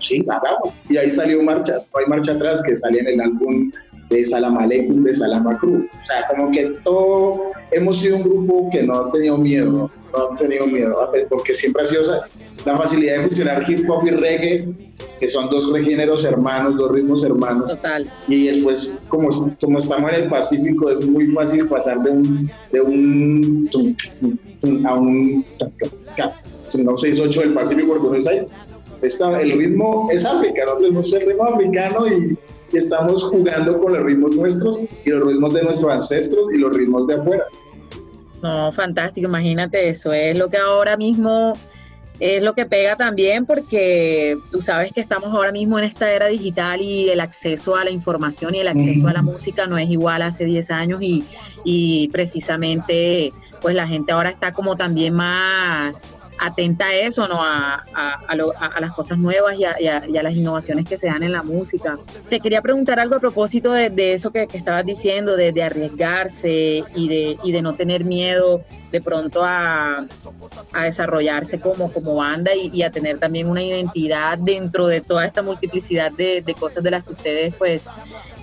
Sí, 0.00 0.24
hagamos. 0.28 0.72
Y 0.88 0.96
ahí 0.96 1.10
salió 1.10 1.42
Marcha, 1.42 1.74
hay 1.94 2.06
Marcha 2.06 2.32
Atrás, 2.32 2.62
que 2.62 2.76
salía 2.76 3.00
en 3.00 3.08
el 3.08 3.20
álbum 3.20 3.70
de 4.10 4.24
Salamalecum, 4.24 5.04
de 5.04 5.14
Salamacru. 5.14 5.88
O 5.88 6.04
sea, 6.04 6.26
como 6.28 6.50
que 6.50 6.66
todo, 6.84 7.50
hemos 7.70 8.00
sido 8.00 8.16
un 8.16 8.22
grupo 8.24 8.68
que 8.70 8.82
no 8.82 9.00
ha 9.00 9.10
tenido 9.10 9.38
miedo, 9.38 9.90
no 10.12 10.18
ha 10.18 10.34
tenido 10.34 10.66
miedo, 10.66 11.10
porque 11.28 11.54
siempre 11.54 11.82
ha 11.82 11.86
sido 11.86 12.02
la 12.64 12.76
facilidad 12.76 13.18
de 13.18 13.28
fusionar 13.28 13.64
hip 13.68 13.88
hop 13.88 14.06
y 14.06 14.10
reggae, 14.10 14.74
que 15.20 15.28
son 15.28 15.48
dos 15.48 15.72
géneros 15.72 16.24
hermanos, 16.24 16.76
dos 16.76 16.90
ritmos 16.90 17.22
hermanos. 17.24 17.68
Total. 17.68 18.10
Y 18.28 18.48
después, 18.48 19.00
como, 19.08 19.28
como 19.60 19.78
estamos 19.78 20.12
en 20.12 20.24
el 20.24 20.28
Pacífico, 20.28 20.90
es 20.90 21.06
muy 21.06 21.28
fácil 21.28 21.68
pasar 21.68 22.02
de 22.02 22.10
un, 22.10 22.50
de 22.72 22.80
un 22.80 23.70
a 24.86 24.94
un, 24.94 25.44
no 26.84 26.92
6-8 26.92 27.40
del 27.40 27.54
Pacífico, 27.54 27.88
porque 27.88 28.08
no 28.08 28.14
es 28.14 28.26
ahí. 28.26 28.46
Está, 29.02 29.40
el 29.40 29.52
ritmo 29.52 30.08
es 30.12 30.26
África, 30.26 30.62
nosotros 30.64 30.82
tenemos 30.82 31.12
el 31.14 31.26
ritmo 31.26 31.44
africano 31.44 32.06
y, 32.06 32.38
y 32.72 32.76
estamos 32.76 33.22
jugando 33.24 33.80
con 33.80 33.92
los 33.92 34.02
ritmos 34.02 34.36
nuestros 34.36 34.80
y 35.04 35.10
los 35.10 35.28
ritmos 35.28 35.54
de 35.54 35.62
nuestros 35.62 35.92
ancestros 35.92 36.52
y 36.52 36.58
los 36.58 36.76
ritmos 36.76 37.06
de 37.06 37.14
afuera. 37.14 37.44
No, 38.42 38.72
fantástico, 38.72 39.28
imagínate 39.28 39.88
eso, 39.88 40.12
es 40.12 40.36
lo 40.36 40.48
que 40.48 40.56
ahora 40.56 40.96
mismo 40.96 41.54
es 42.20 42.42
lo 42.42 42.54
que 42.54 42.66
pega 42.66 42.96
también 42.96 43.46
porque 43.46 44.36
tú 44.52 44.60
sabes 44.60 44.92
que 44.92 45.00
estamos 45.00 45.32
ahora 45.34 45.52
mismo 45.52 45.78
en 45.78 45.86
esta 45.86 46.12
era 46.12 46.26
digital 46.26 46.82
y 46.82 47.08
el 47.08 47.18
acceso 47.18 47.76
a 47.76 47.84
la 47.84 47.90
información 47.90 48.54
y 48.54 48.60
el 48.60 48.68
acceso 48.68 49.08
a 49.08 49.14
la 49.14 49.22
música 49.22 49.66
no 49.66 49.78
es 49.78 49.88
igual 49.88 50.20
hace 50.20 50.44
10 50.44 50.70
años 50.70 51.00
y, 51.02 52.08
precisamente 52.12 53.32
pues 53.62 53.74
la 53.74 53.86
gente 53.86 54.12
ahora 54.12 54.30
está 54.30 54.52
como 54.52 54.76
también 54.76 55.14
más 55.14 56.02
atenta 56.40 56.86
a 56.86 56.94
eso, 56.94 57.28
¿no? 57.28 57.42
A, 57.42 57.84
las 58.80 58.92
cosas 58.92 59.18
nuevas 59.18 59.56
y, 59.58 59.64
a, 59.64 60.00
las 60.08 60.34
innovaciones 60.34 60.86
que 60.86 60.96
se 60.96 61.06
dan 61.06 61.22
en 61.22 61.32
la 61.32 61.42
música. 61.42 61.98
Te 62.28 62.40
quería 62.40 62.62
preguntar 62.62 62.98
algo 62.98 63.16
a 63.16 63.20
propósito 63.20 63.72
de, 63.72 64.12
eso 64.14 64.30
que, 64.30 64.48
estabas 64.52 64.84
diciendo, 64.86 65.36
de, 65.36 65.62
arriesgarse 65.62 66.82
y 66.94 67.08
de, 67.08 67.38
y 67.44 67.52
de 67.52 67.62
no 67.62 67.74
tener 67.74 68.04
miedo 68.04 68.64
de 68.90 69.00
pronto 69.00 69.42
a, 69.44 70.06
desarrollarse 70.82 71.60
como, 71.60 71.92
como 71.92 72.16
banda 72.16 72.52
y, 72.54 72.82
a 72.82 72.90
tener 72.90 73.18
también 73.18 73.48
una 73.48 73.62
identidad 73.62 74.38
dentro 74.38 74.86
de 74.86 75.00
toda 75.00 75.24
esta 75.24 75.42
multiplicidad 75.42 76.10
de, 76.12 76.42
cosas 76.58 76.82
de 76.82 76.90
las 76.90 77.06
que 77.06 77.12
ustedes 77.12 77.54
pues 77.54 77.86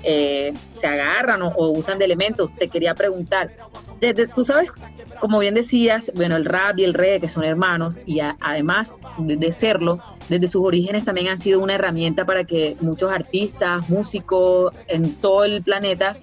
eh, 0.03 0.53
se 0.71 0.87
agarran 0.87 1.41
o, 1.41 1.69
usan 1.69 1.99
de 1.99 2.05
elementos. 2.05 2.49
Te 2.55 2.69
quería 2.69 2.95
preguntar, 2.95 3.51
desde, 3.99 4.27
tú 4.27 4.43
sabes 4.43 4.71
como 5.19 5.39
bien 5.39 5.53
decías, 5.53 6.11
bueno, 6.15 6.35
el 6.35 6.45
rap 6.45 6.77
y 6.79 6.83
el 6.83 6.93
reggae, 6.93 7.21
que 7.21 7.29
son 7.29 7.43
hermanos, 7.43 7.99
y 8.05 8.19
además 8.19 8.95
de, 9.17 9.51
serlo, 9.51 9.99
desde 10.29 10.47
sus 10.47 10.63
orígenes 10.63 11.05
también 11.05 11.27
han 11.27 11.37
sido 11.37 11.59
una 11.59 11.75
herramienta 11.75 12.25
para 12.25 12.43
que 12.43 12.77
muchos 12.81 13.11
artistas, 13.11 13.89
músicos 13.89 14.73
en 14.87 15.15
todo 15.15 15.43
el 15.43 15.61
planeta 15.63 16.17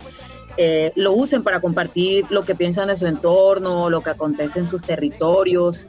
eh, 0.57 0.93
lo 0.95 1.13
usen 1.13 1.43
para 1.43 1.61
compartir 1.61 2.27
lo 2.31 2.45
que 2.45 2.55
piensan 2.55 2.89
de 2.89 2.97
su 2.97 3.07
entorno, 3.07 3.91
lo 3.91 4.03
que 4.03 4.11
acontece 4.11 4.61
en 4.61 4.67
sus 4.67 4.83
territorios 4.83 5.89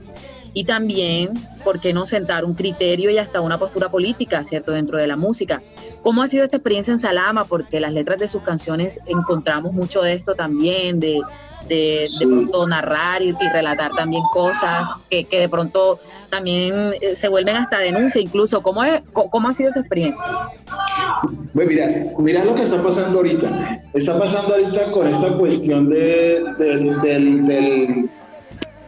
y 0.54 0.64
también, 0.64 1.34
¿por 1.64 1.82
qué 1.82 1.94
no 1.94 2.06
sentar 2.06 2.46
un 2.46 2.54
criterio 2.54 3.12
y 3.12 3.18
hasta 3.18 3.42
una 3.42 3.60
postura 3.60 3.90
política, 3.90 4.44
¿cierto?, 4.46 4.72
dentro 4.72 4.98
de 4.98 5.06
la 5.06 5.18
música. 5.18 5.62
¿Cómo 6.02 6.24
ha 6.24 6.28
sido 6.30 6.46
esta 6.46 6.58
experiencia 6.58 6.92
en 6.94 6.98
Salama? 6.98 7.44
Porque 7.44 7.82
las 7.82 7.92
letras 7.92 8.20
de 8.20 8.30
sus 8.30 8.42
canciones 8.42 9.00
encontramos 9.06 9.74
mucho 9.74 10.02
de 10.02 10.14
esto 10.14 10.34
también, 10.34 11.02
de, 11.02 11.20
de, 11.68 12.08
pronto 12.20 12.68
narrar 12.68 13.22
y, 13.22 13.34
relatar 13.34 13.92
también 13.96 14.24
cosas 14.34 14.88
que, 15.10 15.26
de 15.30 15.50
pronto 15.50 16.00
también 16.30 16.94
eh, 17.02 17.16
se 17.16 17.28
vuelven 17.28 17.56
hasta 17.56 17.80
denuncia 17.80 18.22
incluso. 18.22 18.62
¿Cómo, 18.62 18.84
es, 18.84 19.02
cómo 19.14 19.48
ha 19.48 19.54
sido 19.54 19.70
esa 19.70 19.80
experiencia? 19.80 20.24
Pues 21.54 21.68
mira, 21.68 21.88
mira 22.18 22.44
lo 22.44 22.56
que 22.56 22.64
está 22.64 22.82
pasando 22.82 23.20
ahorita. 23.20 23.84
Está 23.94 24.18
pasando 24.20 24.56
ahorita 24.56 24.92
con 24.92 25.08
esta 25.08 25.30
cuestión 25.38 25.90
de, 25.90 26.44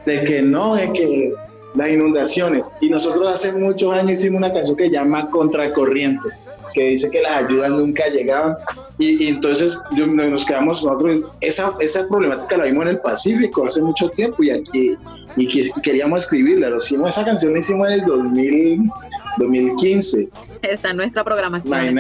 de 0.06 0.24
que 0.24 0.42
no, 0.42 0.76
de 0.76 0.92
que 0.94 1.34
las 1.76 1.90
inundaciones. 1.90 2.72
Y 2.82 2.90
nosotros 2.90 3.32
hace 3.32 3.54
muchos 3.54 3.94
años 3.94 4.20
hicimos 4.20 4.40
una 4.40 4.54
canción 4.54 4.78
que 4.78 4.86
se 4.86 4.92
llama 4.92 5.30
Contracorriente 5.30 6.30
que 6.78 6.90
dice 6.90 7.10
que 7.10 7.22
las 7.22 7.44
ayudas 7.44 7.72
nunca 7.72 8.06
llegaban. 8.08 8.56
Y, 9.00 9.28
entonces 9.28 9.80
nos 9.92 10.46
quedamos 10.46 10.84
nosotros, 10.84 11.22
esa, 11.42 11.74
esa 11.80 12.08
problemática 12.08 12.58
la 12.58 12.66
vimos 12.66 12.84
en 12.86 12.92
el 12.94 13.00
Pacífico 13.00 13.68
hace 13.68 13.82
mucho 13.82 14.10
tiempo 14.10 14.42
y 14.44 14.50
aquí 14.50 14.98
y 15.36 15.72
queríamos 15.82 16.24
escribirla. 16.24 16.70
Lo 16.70 16.80
hicimos, 16.80 17.12
esa 17.12 17.24
canción 17.24 17.54
la 17.54 17.60
hicimos 17.60 17.88
en 17.88 17.94
el 17.94 18.06
2000, 18.06 18.90
2015. 19.38 20.30
Está 20.64 20.90
en 20.90 20.98
nuestra 20.98 21.24
programación. 21.24 22.00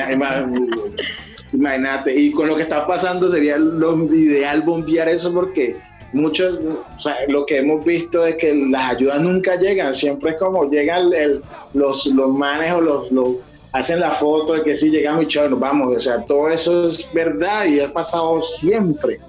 Imagínate, 1.53 2.19
y 2.19 2.31
con 2.31 2.47
lo 2.47 2.55
que 2.55 2.63
está 2.63 2.85
pasando 2.85 3.29
sería 3.29 3.57
lo 3.57 3.95
ideal 4.13 4.61
bombear 4.63 5.07
eso 5.07 5.33
porque 5.33 5.77
muchos, 6.11 6.59
o 6.59 6.99
sea, 6.99 7.15
lo 7.29 7.45
que 7.45 7.59
hemos 7.59 7.85
visto 7.85 8.25
es 8.25 8.35
que 8.35 8.53
las 8.53 8.95
ayudas 8.95 9.21
nunca 9.21 9.55
llegan, 9.55 9.95
siempre 9.95 10.31
es 10.31 10.37
como 10.37 10.69
llegan 10.69 11.13
el, 11.13 11.41
los, 11.73 12.05
los 12.07 12.33
manes 12.33 12.73
o 12.73 12.81
los, 12.81 13.11
los 13.11 13.35
hacen 13.77 14.00
la 14.00 14.12
foto 14.12 14.53
de 14.53 14.63
que 14.63 14.75
sí 14.75 14.89
llegamos 14.89 15.24
y 15.24 15.27
chao, 15.27 15.50
nos 15.50 15.60
vamos. 15.60 15.96
O 15.96 16.00
sea, 16.00 16.24
todo 16.25 16.50
eso 16.50 16.89
es 16.89 17.12
verdad 17.13 17.65
y 17.65 17.79
ha 17.79 17.91
pasado 17.93 18.41
siempre. 18.41 19.19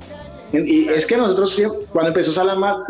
Y 0.53 0.89
es 0.89 1.05
que 1.05 1.17
nosotros 1.19 1.61
cuando 1.93 2.09
empezó 2.09 2.33
Salama, 2.33 2.83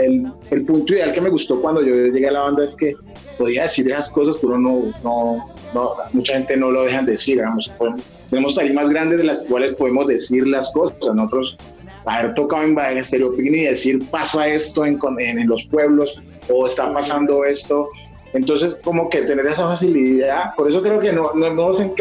el, 0.00 0.32
el, 0.50 0.64
punto 0.64 0.94
ideal 0.94 1.12
que 1.12 1.20
me 1.20 1.30
gustó 1.30 1.60
cuando 1.60 1.82
yo 1.82 1.92
llegué 1.92 2.28
a 2.28 2.32
la 2.32 2.42
banda 2.42 2.64
es 2.64 2.76
que 2.76 2.94
podía 3.36 3.62
decir 3.62 3.90
esas 3.90 4.10
cosas 4.10 4.38
que 4.38 4.46
uno 4.46 4.58
no, 4.58 4.94
no, 5.02 5.52
no 5.74 5.90
mucha 6.12 6.34
gente 6.34 6.56
no 6.56 6.70
lo 6.70 6.84
dejan 6.84 7.06
decir. 7.06 7.38
Digamos, 7.38 7.72
tenemos 8.30 8.54
tarimas 8.54 8.88
grandes 8.88 9.18
de 9.18 9.24
las 9.24 9.38
cuales 9.40 9.74
podemos 9.74 10.06
decir 10.06 10.46
las 10.46 10.72
cosas. 10.72 10.98
Nosotros 11.12 11.58
haber 12.06 12.34
tocado 12.34 12.62
en, 12.62 12.78
en 12.78 12.98
Estereopin 12.98 13.54
y 13.56 13.64
decir 13.64 14.08
pasa 14.08 14.46
esto 14.46 14.84
en, 14.84 14.96
en, 15.18 15.40
en 15.40 15.48
los 15.48 15.66
pueblos 15.66 16.22
o 16.48 16.66
está 16.66 16.92
pasando 16.92 17.44
esto 17.44 17.88
entonces, 18.34 18.80
como 18.84 19.08
que 19.08 19.22
tener 19.22 19.46
esa 19.46 19.66
facilidad, 19.66 20.54
por 20.54 20.68
eso 20.68 20.82
creo 20.82 21.00
que 21.00 21.12
no, 21.12 21.32
no, 21.34 21.46
hemos, 21.46 21.80
en, 21.80 21.94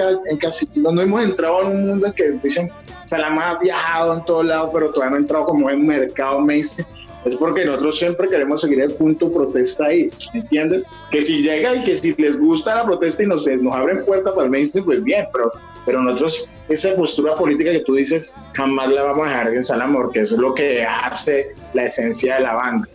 no, 0.75 1.01
hemos 1.01 1.24
entrado 1.24 1.62
en 1.62 1.67
un 1.67 1.88
mundo 1.88 2.13
que 2.13 2.31
dicen, 2.43 2.69
Salama 3.05 3.51
ha 3.51 3.60
viajado 3.60 4.15
en 4.15 4.25
todos 4.25 4.46
lados, 4.46 4.72
pero 4.74 4.91
todavía 4.91 5.12
no 5.12 5.15
ha 5.15 5.19
entrado 5.19 5.46
como 5.46 5.69
en 5.69 5.86
mercado 5.86 6.41
mainstream. 6.41 6.88
Es 7.25 7.36
porque 7.36 7.65
nosotros 7.65 7.98
siempre 7.98 8.29
queremos 8.29 8.62
seguir 8.62 8.79
el 8.81 8.93
punto 8.93 9.31
protesta 9.31 9.86
ahí, 9.86 10.10
¿me 10.34 10.41
entiendes? 10.41 10.84
Que 11.12 11.22
si 11.22 11.41
llega 11.41 11.75
y 11.75 11.84
que 11.84 11.98
si 11.98 12.13
les 12.15 12.38
gusta 12.39 12.75
la 12.75 12.86
protesta 12.86 13.24
y 13.24 13.27
nos, 13.27 13.46
nos 13.48 13.75
abren 13.75 14.05
puertas 14.05 14.34
para 14.34 14.46
el 14.46 14.51
mainstream, 14.51 14.86
pues 14.86 15.03
bien, 15.03 15.27
pero, 15.34 15.51
pero 15.86 16.01
nosotros 16.01 16.48
esa 16.69 16.96
postura 16.96 17.36
política 17.36 17.72
que 17.72 17.79
tú 17.79 17.96
dices 17.96 18.34
jamás 18.53 18.89
la 18.89 19.03
vamos 19.03 19.27
a 19.27 19.29
dejar 19.29 19.53
en 19.53 19.63
Salama, 19.63 20.01
porque 20.03 20.22
es 20.22 20.31
lo 20.34 20.53
que 20.53 20.84
hace 20.84 21.55
la 21.74 21.86
esencia 21.86 22.36
de 22.36 22.41
la 22.41 22.53
banda 22.53 22.88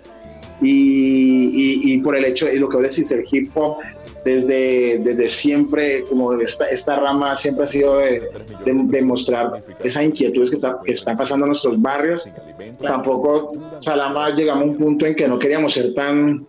y, 0.62 2.00
por 2.02 2.16
el 2.16 2.24
hecho, 2.24 2.50
y 2.50 2.58
lo 2.58 2.68
que 2.68 2.76
vos 2.76 2.88
decís, 2.88 3.10
el 3.12 3.24
hip 3.30 3.50
hop 3.54 3.76
desde, 4.24 4.98
desde 5.00 5.28
siempre, 5.28 6.04
como 6.04 6.34
esta, 6.34 6.68
esta 6.68 6.96
rama 6.96 7.34
siempre 7.34 7.64
ha 7.64 7.66
sido 7.66 7.98
de, 7.98 8.30
de, 8.64 9.02
mostrar 9.02 9.64
esas 9.82 10.04
inquietudes 10.04 10.50
que, 10.50 10.58
que, 10.84 10.92
están 10.92 11.16
pasando 11.16 11.44
en 11.46 11.48
nuestros 11.48 11.80
barrios. 11.80 12.28
Tampoco 12.86 13.52
Salama 13.78 14.30
llegamos 14.30 14.62
a 14.62 14.66
un 14.66 14.76
punto 14.76 15.06
en 15.06 15.16
que 15.16 15.26
no 15.26 15.38
queríamos 15.38 15.72
ser 15.72 15.92
tan, 15.94 16.46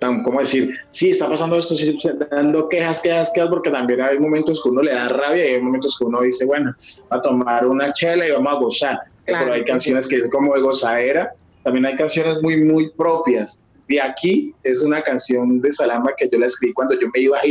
tan 0.00 0.24
¿cómo 0.24 0.40
decir? 0.40 0.74
Sí, 0.90 1.10
está 1.10 1.28
pasando 1.28 1.56
esto, 1.56 1.76
sí, 1.76 1.96
dando 2.30 2.68
quejas, 2.68 3.00
quejas, 3.00 3.30
quejas, 3.32 3.50
porque 3.50 3.70
también 3.70 4.00
hay 4.00 4.18
momentos 4.18 4.60
que 4.62 4.70
uno 4.70 4.82
le 4.82 4.92
da 4.92 5.08
rabia 5.08 5.50
y 5.50 5.54
hay 5.54 5.60
momentos 5.60 5.96
que 5.96 6.04
uno 6.04 6.20
dice, 6.22 6.44
bueno, 6.44 6.74
va 7.12 7.18
a 7.18 7.22
tomar 7.22 7.66
una 7.66 7.92
chela 7.92 8.26
y 8.26 8.32
vamos 8.32 8.52
a 8.52 8.58
gozar. 8.58 8.98
Pero 9.24 9.52
hay 9.52 9.64
canciones 9.64 10.08
que 10.08 10.16
es 10.16 10.30
como 10.30 10.54
de 10.54 10.60
gozadera 10.60 11.34
también 11.64 11.86
hay 11.86 11.96
canciones 11.96 12.40
muy, 12.42 12.62
muy 12.62 12.90
propias. 12.92 13.58
De 13.88 14.00
aquí 14.00 14.54
es 14.62 14.82
una 14.82 15.02
canción 15.02 15.60
de 15.60 15.72
Salama 15.72 16.12
que 16.16 16.28
yo 16.30 16.38
la 16.38 16.46
escribí 16.46 16.72
cuando 16.74 16.98
yo 16.98 17.08
me 17.12 17.20
iba 17.20 17.38
a 17.38 17.42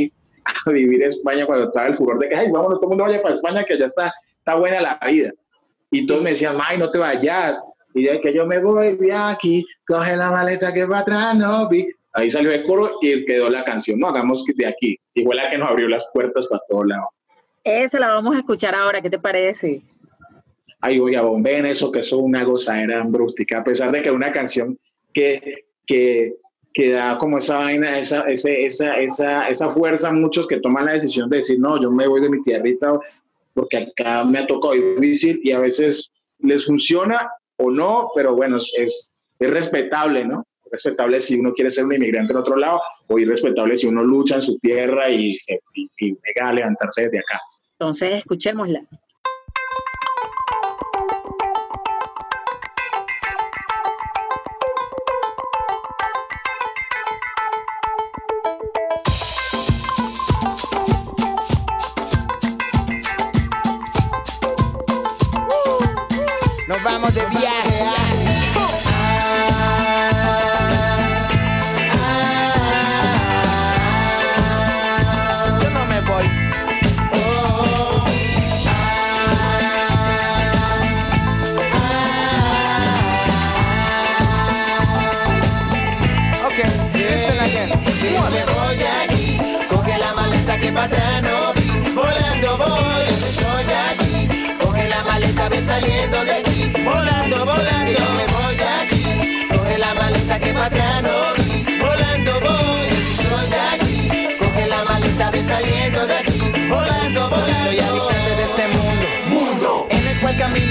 a 0.65 0.69
vivir 0.71 1.03
a 1.03 1.07
España, 1.07 1.45
cuando 1.45 1.67
estaba 1.67 1.87
el 1.87 1.95
furor 1.95 2.19
de 2.19 2.29
que, 2.29 2.35
ay, 2.35 2.51
vámonos, 2.51 2.79
todo 2.79 2.91
el 2.91 2.97
mundo 2.97 3.03
vaya 3.05 3.21
para 3.21 3.33
España, 3.33 3.63
que 3.63 3.77
ya 3.77 3.85
está, 3.85 4.13
está 4.37 4.55
buena 4.55 4.81
la 4.81 4.99
vida. 5.07 5.31
Y 5.91 6.05
todos 6.05 6.21
me 6.21 6.31
decían, 6.31 6.57
ay, 6.61 6.77
no 6.77 6.91
te 6.91 6.97
vayas. 6.97 7.59
Y 7.93 8.03
de 8.03 8.19
que 8.19 8.33
yo 8.33 8.45
me 8.45 8.59
voy 8.59 8.97
de 8.97 9.13
aquí, 9.13 9.65
coge 9.87 10.15
la 10.17 10.31
maleta 10.31 10.73
que 10.73 10.85
va 10.85 10.99
atrás, 10.99 11.35
no 11.37 11.69
vi. 11.69 11.87
Ahí 12.13 12.29
salió 12.29 12.51
el 12.51 12.63
coro 12.63 12.97
y 13.01 13.25
quedó 13.25 13.49
la 13.49 13.63
canción, 13.63 13.99
no 13.99 14.07
hagamos 14.07 14.43
de 14.45 14.65
aquí. 14.65 14.97
Fue 15.23 15.35
la 15.35 15.49
que 15.49 15.57
nos 15.57 15.69
abrió 15.69 15.87
las 15.87 16.05
puertas 16.13 16.47
para 16.47 16.61
todos 16.69 16.87
lados. 16.87 17.07
Esa 17.63 17.99
la 17.99 18.09
vamos 18.09 18.35
a 18.35 18.39
escuchar 18.39 18.75
ahora, 18.75 19.01
¿qué 19.01 19.09
te 19.09 19.19
parece? 19.19 19.81
Ay, 20.83 20.99
oye, 20.99 21.19
bomben 21.21 21.65
eso, 21.65 21.89
que 21.91 21.99
eso 21.99 22.17
es 22.17 22.21
una 22.23 22.43
gozadera 22.43 23.03
brústica, 23.03 23.59
a 23.59 23.63
pesar 23.63 23.89
de 23.91 24.01
que 24.01 24.09
es 24.09 24.15
una 24.15 24.33
canción 24.33 24.77
que, 25.13 25.63
que, 25.87 26.35
que 26.73 26.91
da 26.91 27.17
como 27.17 27.37
esa 27.37 27.57
vaina, 27.57 27.97
esa, 27.97 28.23
ese, 28.23 28.65
esa, 28.65 28.99
esa, 28.99 29.47
esa 29.47 29.69
fuerza 29.69 30.09
a 30.09 30.13
muchos 30.13 30.45
que 30.45 30.59
toman 30.59 30.85
la 30.85 30.93
decisión 30.93 31.29
de 31.29 31.37
decir, 31.37 31.57
no, 31.57 31.81
yo 31.81 31.89
me 31.89 32.05
voy 32.05 32.19
de 32.19 32.29
mi 32.29 32.41
tierrita 32.41 32.99
porque 33.53 33.77
acá 33.77 34.25
me 34.25 34.39
ha 34.39 34.45
tocado 34.45 34.73
difícil 34.73 35.39
y 35.41 35.53
a 35.53 35.59
veces 35.59 36.11
les 36.39 36.65
funciona 36.65 37.31
o 37.55 37.71
no, 37.71 38.09
pero 38.13 38.35
bueno, 38.35 38.57
es, 38.57 39.09
es 39.39 39.49
respetable, 39.49 40.25
¿no? 40.25 40.43
respetable 40.69 41.21
si 41.21 41.39
uno 41.39 41.53
quiere 41.53 41.71
ser 41.71 41.85
un 41.85 41.93
inmigrante 41.93 42.33
en 42.33 42.39
otro 42.39 42.57
lado 42.57 42.81
o 43.07 43.19
irrespetable 43.19 43.77
si 43.77 43.87
uno 43.87 44.03
lucha 44.03 44.35
en 44.35 44.41
su 44.41 44.57
tierra 44.57 45.09
y, 45.09 45.37
se, 45.39 45.61
y, 45.75 45.89
y 45.99 46.17
a 46.41 46.51
levantarse 46.51 47.03
desde 47.03 47.19
acá. 47.19 47.39
Entonces, 47.79 48.15
escuchémosla. 48.15 48.83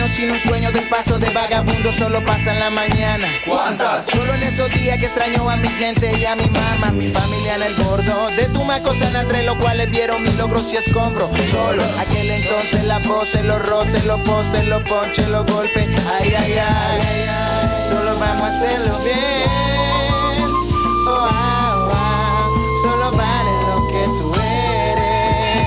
Camino 0.03 0.09
sin 0.09 0.31
un 0.31 0.39
sueño 0.39 0.73
del 0.73 0.89
paso 0.89 1.19
de 1.19 1.29
vagabundo 1.31 1.93
solo 1.93 2.25
pasa 2.25 2.53
en 2.53 2.61
la 2.61 2.71
mañana. 2.71 3.29
¿Cuántas? 3.47 4.07
Solo 4.07 4.35
en 4.35 4.43
esos 4.43 4.73
días 4.75 4.99
que 4.99 5.07
extraño 5.07 5.49
a 5.49 5.57
mi 5.57 5.69
gente 5.69 6.19
y 6.19 6.25
a 6.25 6.35
mi 6.37 6.49
mamá, 6.49 6.91
mi 6.93 7.09
familia 7.09 7.57
en 7.57 7.63
el 7.63 7.75
bordo. 7.75 8.29
De 8.37 8.45
tu 8.47 8.63
sana 8.95 9.23
entre 9.23 9.43
los 9.45 9.57
cuales 9.57 9.91
vieron 9.91 10.23
mis 10.23 10.35
logros 10.35 10.73
y 10.73 10.77
escombros. 10.77 11.31
Solo 11.51 11.83
aquel 12.01 12.31
entonces 12.31 12.85
la 12.85 12.99
pose, 13.01 13.43
los 13.43 13.67
roces, 13.67 14.05
los 14.05 14.21
postes, 14.23 14.67
los 14.67 14.83
ponches, 14.83 15.29
los 15.29 15.47
golpes. 15.47 15.87
Ay, 16.21 16.35
ay, 16.37 16.55
ay, 16.59 17.01
Solo 17.89 18.19
vamos 18.19 18.49
a 18.49 18.57
hacerlo 18.57 18.99
bien. 19.05 19.49
Oh, 21.07 21.29
ah, 21.31 21.75
oh, 21.77 21.93
ah. 21.95 22.49
Solo 22.83 23.11
vale 23.13 23.53
lo 23.69 23.89
que 23.89 24.05
tú 24.19 24.35
eres. 24.91 25.63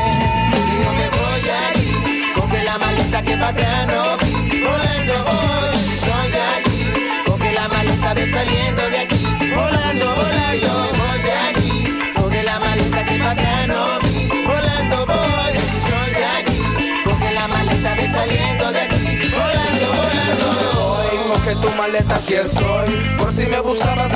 Y 0.58 0.84
yo 0.84 0.92
me 0.94 1.10
voy 1.10 1.50
allí, 1.70 2.32
coge 2.36 2.64
la 2.64 2.78
maleta 2.78 3.22
que 3.22 3.38
para 3.38 3.50
atrás 3.50 3.88
no 3.88 4.18
vi. 4.18 4.25
Volando 4.66 5.16
voy, 5.30 5.78
si 5.88 5.96
soy 6.06 6.28
de 6.36 6.42
aquí. 6.56 6.80
Coge 7.28 7.52
la 7.54 7.68
maleta, 7.68 8.14
ve 8.14 8.28
saliendo 8.28 8.82
de 8.90 9.00
aquí. 9.00 9.24
Volando, 9.56 10.06
volando, 10.22 10.72
voy 11.00 11.20
de 11.28 11.34
aquí. 11.48 11.72
Coge 12.20 12.44
la 12.44 12.60
maleta 12.60 13.06
que 13.06 13.18
para 13.20 13.68
no 13.68 14.00
vi. 14.04 14.28
Volando 14.50 14.98
voy, 15.06 15.54
si 15.72 15.80
soy 15.90 16.12
de 16.20 16.26
aquí. 16.38 16.58
Coge 17.06 17.34
la 17.34 17.48
maleta, 17.48 17.96
ve 17.96 18.08
saliendo 18.08 18.72
de 18.72 18.82
aquí. 18.82 19.04
Volando, 19.40 19.88
volando. 20.02 20.48
Hoy 20.82 21.18
coge 21.30 21.56
tu 21.62 21.70
maleta, 21.76 22.16
aquí 22.16 22.34
estoy. 22.36 22.90
Por 23.18 23.32
si 23.34 23.48
me 23.48 23.60
buscabas, 23.62 24.10
voy. 24.10 24.15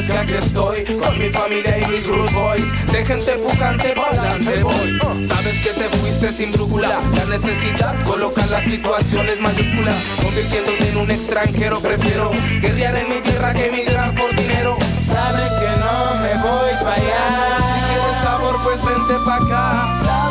Sabes 0.00 0.12
que 0.12 0.18
aquí 0.18 0.46
estoy 0.46 0.84
con 0.98 1.18
mi 1.18 1.28
familia 1.28 1.78
y 1.78 1.86
mis 1.90 2.06
rude 2.06 2.32
boys. 2.32 2.90
De 2.90 3.04
gente 3.04 3.32
pujante, 3.32 3.94
volante 3.94 4.62
voy. 4.62 4.98
Sabes 5.22 5.62
que 5.62 5.70
te 5.70 5.88
fuiste 5.98 6.32
sin 6.32 6.52
brújula. 6.52 7.00
La 7.16 7.26
necesidad 7.26 7.94
coloca 8.04 8.46
las 8.46 8.64
situaciones 8.64 9.38
mayúsculas. 9.40 9.96
Convirtiéndote 10.22 10.88
en 10.88 10.96
un 10.96 11.10
extranjero, 11.10 11.80
prefiero 11.80 12.30
guerrear 12.62 12.96
en 12.96 13.08
mi 13.10 13.20
tierra 13.20 13.52
que 13.52 13.66
emigrar 13.66 14.14
por 14.14 14.34
dinero. 14.34 14.78
Sabes 15.04 15.50
que 15.60 15.68
no 15.80 16.14
me 16.22 16.34
voy 16.42 16.72
para 16.80 16.94
allá. 16.94 17.58
Si 17.74 17.80
quieres 17.92 18.24
sabor, 18.24 18.58
pues 18.62 18.76
vente 18.82 19.24
pa' 19.26 19.36
acá. 19.36 20.29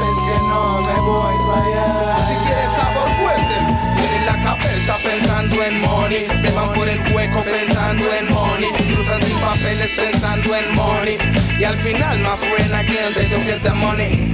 Cabeza 4.43 4.97
pensando 5.03 5.63
en 5.63 5.81
money. 5.81 6.27
Se 6.41 6.51
van 6.51 6.73
por 6.73 6.87
el 6.87 6.99
hueco 7.13 7.43
pensando 7.43 8.05
en 8.13 8.33
money. 8.33 8.69
Cruzan 8.93 9.21
sin 9.21 9.37
papeles 9.39 9.91
pensando 9.95 10.55
en 10.55 10.75
money. 10.75 11.17
Y 11.59 11.63
al 11.63 11.75
final, 11.77 12.19
my 12.19 12.35
friend, 12.37 12.73
again, 12.73 13.13
they 13.15 13.29
don't 13.29 13.45
get 13.45 13.61
the 13.63 13.73
money. 13.73 14.29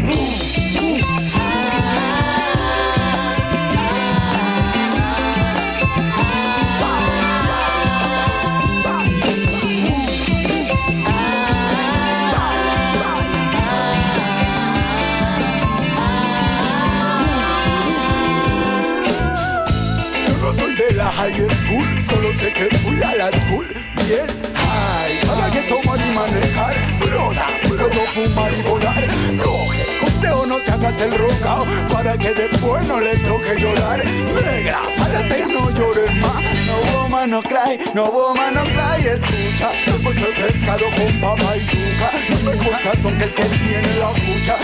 High 21.25 21.49
school, 21.55 22.01
solo 22.03 22.31
sé 22.33 22.53
que 22.53 22.69
fui 22.79 23.01
a 23.01 23.15
la 23.15 23.31
school 23.31 23.65
bien 24.05 24.27
high. 24.53 25.27
Para 25.27 25.49
que 25.49 25.61
tomar 25.61 25.99
y 25.99 26.11
manejar, 26.13 26.75
broda, 26.99 27.47
puedo 27.67 27.89
fumar 28.13 28.51
y 28.53 28.61
volar. 28.61 29.07
Coge, 29.43 29.85
consejo 30.01 30.45
no 30.45 30.59
te 30.59 30.71
hagas 30.71 31.01
el 31.01 31.17
rocao, 31.17 31.65
para 31.91 32.17
que 32.17 32.33
después 32.33 32.87
no 32.87 32.99
le 32.99 33.15
toque 33.17 33.59
llorar. 33.59 34.05
Negra, 34.05 34.81
párate 34.97 35.45
y 35.47 35.53
no 35.53 35.71
llores 35.71 36.15
más. 36.21 36.54
No 36.75 36.81
woman 36.91 37.29
no 37.29 37.41
cry, 37.41 37.79
no 37.93 38.11
woman 38.11 38.53
no 38.53 38.63
cry, 38.65 39.07
escucha. 39.07 39.69
Mucho 40.03 40.25
pescado 40.35 40.85
con 40.91 41.21
papa 41.21 41.55
y 41.55 41.61
yuca. 41.61 42.11
No 42.29 42.37
me 42.43 42.55
gusta 42.57 42.91
son 43.01 43.17
que 43.17 43.23
el 43.23 43.33
que 43.33 43.43
tiene 43.43 43.93
la 43.97 44.11
escucha. 44.11 44.55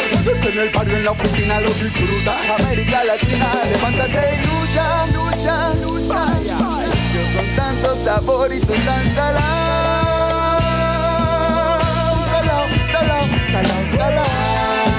En 0.51 0.59
el 0.59 0.69
barrio, 0.71 0.97
en 0.97 1.03
la 1.05 1.11
oficina 1.11 1.61
lo 1.61 1.69
disfruta. 1.69 2.35
América 2.59 3.03
Latina, 3.05 3.47
levántate 3.69 4.35
y 4.35 4.45
lucha, 4.45 5.07
lucha, 5.13 5.73
lucha. 5.75 6.25
Yo 7.13 7.21
con 7.33 7.47
tanto 7.55 7.95
sabor 8.03 8.53
y 8.53 8.59
tú 8.59 8.73
tan 8.73 9.15
salado. 9.15 10.59
Salao, 12.29 12.67
salao, 12.91 13.23
salao, 13.51 13.87
salao. 13.97 14.90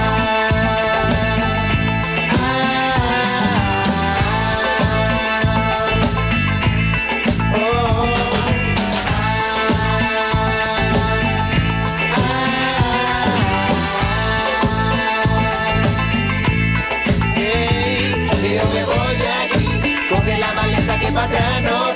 Maleta 21.27 21.92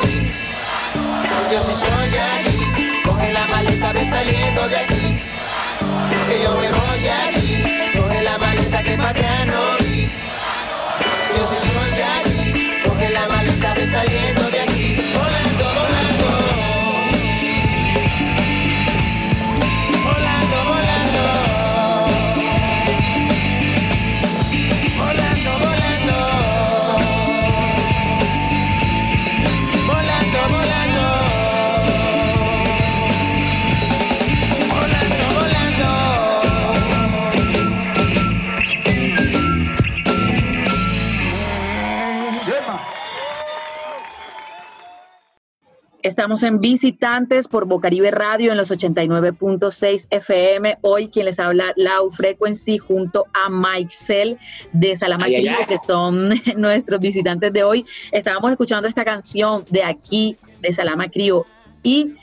Estamos 46.18 46.42
en 46.42 46.60
Visitantes 46.60 47.48
por 47.48 47.68
Bocaribe 47.68 48.10
Radio 48.10 48.50
en 48.50 48.58
los 48.58 48.72
89.6 48.72 50.08
FM. 50.10 50.80
Hoy 50.82 51.10
quien 51.10 51.28
les 51.28 51.38
habla, 51.38 51.74
Lau 51.76 52.10
Frequency, 52.10 52.80
junto 52.80 53.26
a 53.36 53.52
Mike 53.52 54.40
de 54.74 54.96
Salama 54.96 55.26
ay. 55.26 55.48
que 55.68 55.78
son 55.78 56.30
nuestros 56.58 57.00
visitantes 57.00 57.54
de 57.54 57.64
hoy. 57.64 57.86
Estábamos 58.12 58.50
escuchando 58.50 58.88
esta 58.88 59.06
canción 59.06 59.64
de 59.70 59.84
aquí, 59.84 60.38
de 60.60 60.74
Salama 60.74 61.08
Crio, 61.08 61.46
y 61.84 62.16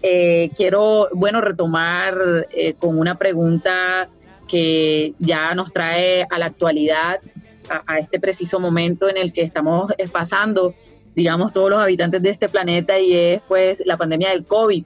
eh, 0.00 0.52
quiero, 0.56 1.08
bueno, 1.12 1.40
retomar 1.40 2.46
eh, 2.52 2.74
con 2.74 3.00
una 3.00 3.18
pregunta 3.18 4.08
que 4.46 5.14
ya 5.18 5.56
nos 5.56 5.72
trae 5.72 6.24
a 6.30 6.38
la 6.38 6.46
actualidad, 6.46 7.18
a, 7.68 7.94
a 7.94 7.98
este 7.98 8.20
preciso 8.20 8.60
momento 8.60 9.08
en 9.08 9.16
el 9.16 9.32
que 9.32 9.42
estamos 9.42 9.92
eh, 9.98 10.06
pasando 10.06 10.72
digamos, 11.20 11.52
todos 11.52 11.68
los 11.68 11.78
habitantes 11.78 12.22
de 12.22 12.30
este 12.30 12.48
planeta 12.48 12.98
y 12.98 13.12
es 13.12 13.42
pues 13.46 13.82
la 13.84 13.98
pandemia 13.98 14.30
del 14.30 14.46
COVID. 14.46 14.84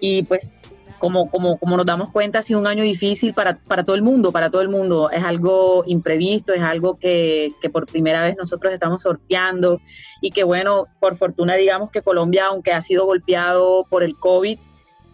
Y 0.00 0.22
pues 0.22 0.58
como, 0.98 1.30
como, 1.30 1.58
como 1.58 1.76
nos 1.76 1.84
damos 1.84 2.10
cuenta, 2.10 2.38
ha 2.38 2.42
sido 2.42 2.58
un 2.58 2.66
año 2.66 2.82
difícil 2.82 3.34
para, 3.34 3.58
para 3.58 3.84
todo 3.84 3.94
el 3.94 4.00
mundo, 4.00 4.32
para 4.32 4.48
todo 4.48 4.62
el 4.62 4.70
mundo. 4.70 5.10
Es 5.10 5.22
algo 5.22 5.84
imprevisto, 5.86 6.54
es 6.54 6.62
algo 6.62 6.98
que, 6.98 7.52
que 7.60 7.68
por 7.68 7.84
primera 7.84 8.22
vez 8.22 8.36
nosotros 8.38 8.72
estamos 8.72 9.02
sorteando 9.02 9.82
y 10.22 10.30
que 10.30 10.44
bueno, 10.44 10.86
por 10.98 11.16
fortuna 11.16 11.56
digamos 11.56 11.90
que 11.90 12.00
Colombia, 12.00 12.46
aunque 12.46 12.72
ha 12.72 12.80
sido 12.80 13.04
golpeado 13.04 13.84
por 13.90 14.02
el 14.02 14.16
COVID, 14.16 14.58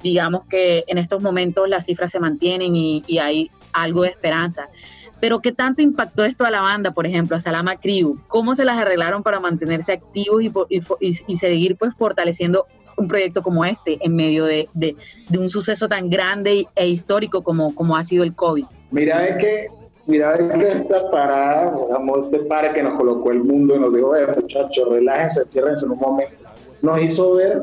digamos 0.01 0.45
que 0.47 0.85
en 0.87 0.99
estos 0.99 1.21
momentos 1.21 1.69
las 1.69 1.87
cifras 1.87 2.13
se 2.13 2.21
mantienen 2.21 2.77
y, 2.77 3.03
y 3.09 3.19
hay 3.19 3.51
algo 3.73 4.03
de 4.03 4.11
esperanza. 4.11 4.69
Pero 5.23 5.39
¿qué 5.39 5.53
tanto 5.53 5.83
impactó 5.83 6.25
esto 6.25 6.45
a 6.45 6.51
la 6.51 6.63
banda, 6.63 6.91
por 6.91 7.07
ejemplo, 7.07 7.37
a 7.37 7.41
Salama 7.41 7.77
Crew? 7.77 8.19
¿Cómo 8.27 8.57
se 8.57 8.65
las 8.65 8.77
arreglaron 8.77 9.23
para 9.23 9.39
mantenerse 9.39 9.93
activos 9.93 10.43
y, 10.69 11.37
seguir 11.37 11.77
pues 11.77 11.95
fortaleciendo 11.97 12.67
un 12.97 13.07
proyecto 13.07 13.41
como 13.41 13.65
este 13.65 13.99
en 14.05 14.17
medio 14.17 14.47
de, 14.47 14.69
un 15.31 15.49
suceso 15.49 15.89
tan 15.89 16.11
grande 16.11 16.67
e 16.75 16.89
histórico 16.89 17.45
como, 17.45 17.97
ha 17.97 18.03
sido 18.03 18.25
el 18.25 18.35
COVID? 18.35 18.65
Mira, 18.91 19.25
es 19.29 19.37
que, 19.37 19.67
mira, 20.07 20.33
es 20.33 20.59
que 20.59 20.69
esta 20.73 21.09
parada, 21.13 21.73
digamos, 21.87 22.27
este 22.27 22.41
par 22.47 22.73
que 22.73 22.83
nos 22.83 22.95
colocó 22.99 23.31
el 23.31 23.45
mundo 23.45 23.77
y 23.77 23.79
nos 23.79 23.95
dijo, 23.95 24.17
eh, 24.17 24.27
muchachos, 24.35 24.89
relájense, 24.89 25.45
ciérrense 25.49 25.87
en 25.87 25.93
un 25.93 26.01
momento, 26.01 26.35
nos 26.83 27.01
hizo 27.01 27.37
ver 27.37 27.63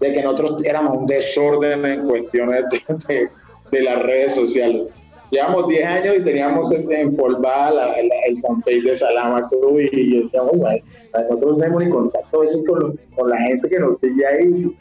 de 0.00 0.12
que 0.12 0.20
nosotros 0.20 0.64
éramos 0.64 0.98
un 0.98 1.06
desorden 1.06 1.86
en 1.86 2.08
cuestiones 2.08 2.64
de- 3.06 3.30
de 3.70 3.82
las 3.82 4.02
redes 4.02 4.34
sociales. 4.34 4.88
Llevamos 5.30 5.68
10 5.68 5.84
años 5.84 6.16
y 6.18 6.24
teníamos 6.24 6.72
empolvada 6.72 7.70
la, 7.70 7.92
el 7.92 8.38
fanpage 8.38 8.82
de 8.82 8.96
Salama 8.96 9.46
Cruz 9.48 9.82
y 9.92 10.22
decíamos, 10.22 10.56
bueno, 10.56 10.84
nosotros 11.12 11.56
no 11.56 11.62
tenemos 11.62 11.84
ni 11.84 11.90
contacto 11.90 12.38
a 12.38 12.40
veces 12.40 12.64
con, 12.66 12.98
con, 13.14 13.30
la 13.30 13.38
gente 13.38 13.68
que 13.68 13.78
nos 13.78 13.98
sigue 13.98 14.26
ahí. 14.26 14.76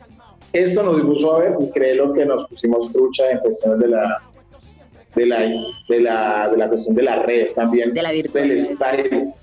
Esto 0.54 0.84
nos 0.84 1.02
puso 1.02 1.36
a 1.36 1.40
ver 1.40 1.56
y 1.60 1.70
creo 1.72 2.14
que 2.14 2.26
nos 2.26 2.48
pusimos 2.48 2.92
trucha 2.92 3.30
en 3.30 3.40
cuestión 3.40 3.78
de 3.80 3.90
la, 3.90 4.22
de 5.16 5.26
la, 5.26 5.40
de 5.90 6.00
la, 6.00 6.50
de 6.50 6.58
la 6.58 6.70
cuestión 6.70 6.96
de 6.96 7.04
las 7.04 7.26
redes 7.26 7.54
también. 7.54 7.94
De 7.94 8.02
la 8.02 8.12
Del 8.12 8.62
style. 8.62 9.34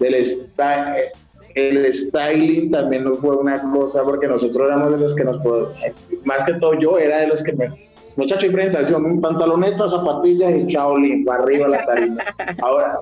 Del 0.00 0.24
style. 0.24 1.12
El 1.54 1.94
styling 1.94 2.72
también 2.72 3.04
nos 3.04 3.20
fue 3.20 3.36
una 3.36 3.62
cosa 3.70 4.02
porque 4.02 4.26
nosotros 4.26 4.66
éramos 4.66 4.90
de 4.90 4.98
los 4.98 5.14
que 5.14 5.22
nos 5.22 5.40
más 6.24 6.44
que 6.44 6.54
todo 6.54 6.74
yo 6.74 6.98
era 6.98 7.18
de 7.18 7.28
los 7.28 7.44
que 7.44 7.52
me 7.52 7.93
muchacho 8.16 8.46
y 8.46 8.50
presentación, 8.50 9.20
pantaloneta, 9.20 9.88
zapatillas 9.88 10.54
y 10.54 10.66
chaolín, 10.66 11.24
para 11.24 11.42
arriba 11.42 11.68
la 11.68 11.84
tarima. 11.84 12.22
Ahora, 12.62 12.98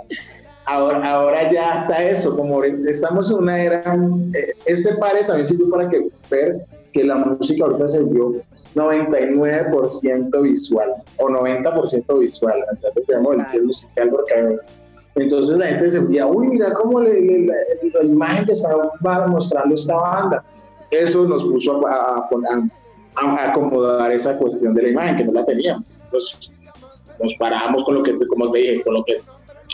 ahora, 0.66 1.12
ahora 1.12 1.52
ya 1.52 1.82
está 1.82 2.02
eso, 2.04 2.36
como 2.36 2.62
estamos 2.64 3.30
en 3.30 3.38
una 3.38 3.62
era, 3.62 3.94
eh, 3.94 4.52
este 4.66 4.94
pare 4.94 5.24
también 5.24 5.46
sirve 5.46 5.70
para 5.70 5.88
que 5.88 6.08
ver 6.30 6.64
que 6.92 7.04
la 7.04 7.16
música 7.16 7.64
ahorita 7.64 7.88
se 7.88 8.02
vio 8.04 8.42
99% 8.74 10.42
visual 10.42 10.90
o 11.18 11.28
90% 11.28 12.18
visual, 12.18 12.64
entonces 12.70 13.06
tenemos 13.06 13.36
el 13.54 13.64
musical 13.64 14.10
porque 14.10 14.58
entonces 15.14 15.58
la 15.58 15.66
gente 15.66 15.90
se 15.90 16.00
veía, 16.00 16.26
uy, 16.26 16.48
mira 16.48 16.72
cómo 16.72 17.00
le, 17.00 17.46
la, 17.46 18.02
imagen 18.02 18.46
que 18.46 18.52
estaba 18.52 18.90
mostrando 19.28 19.74
esta 19.74 19.94
banda. 19.96 20.44
Eso 20.90 21.24
nos 21.26 21.42
puso 21.44 21.86
a, 21.86 21.94
a, 21.94 22.18
a, 22.18 22.28
acomodar 23.14 24.10
esa 24.12 24.38
cuestión 24.38 24.74
de 24.74 24.82
la 24.82 24.88
imagen, 24.88 25.16
que 25.16 25.24
no 25.24 25.32
la 25.32 25.44
teníamos. 25.44 25.84
Entonces 26.04 26.52
nos 27.22 27.34
parábamos 27.36 27.84
con 27.84 27.96
lo 27.96 28.02
que, 28.02 28.18
como 28.26 28.50
te 28.50 28.58
dije, 28.58 28.82
con 28.82 28.94
lo 28.94 29.04
que 29.04 29.20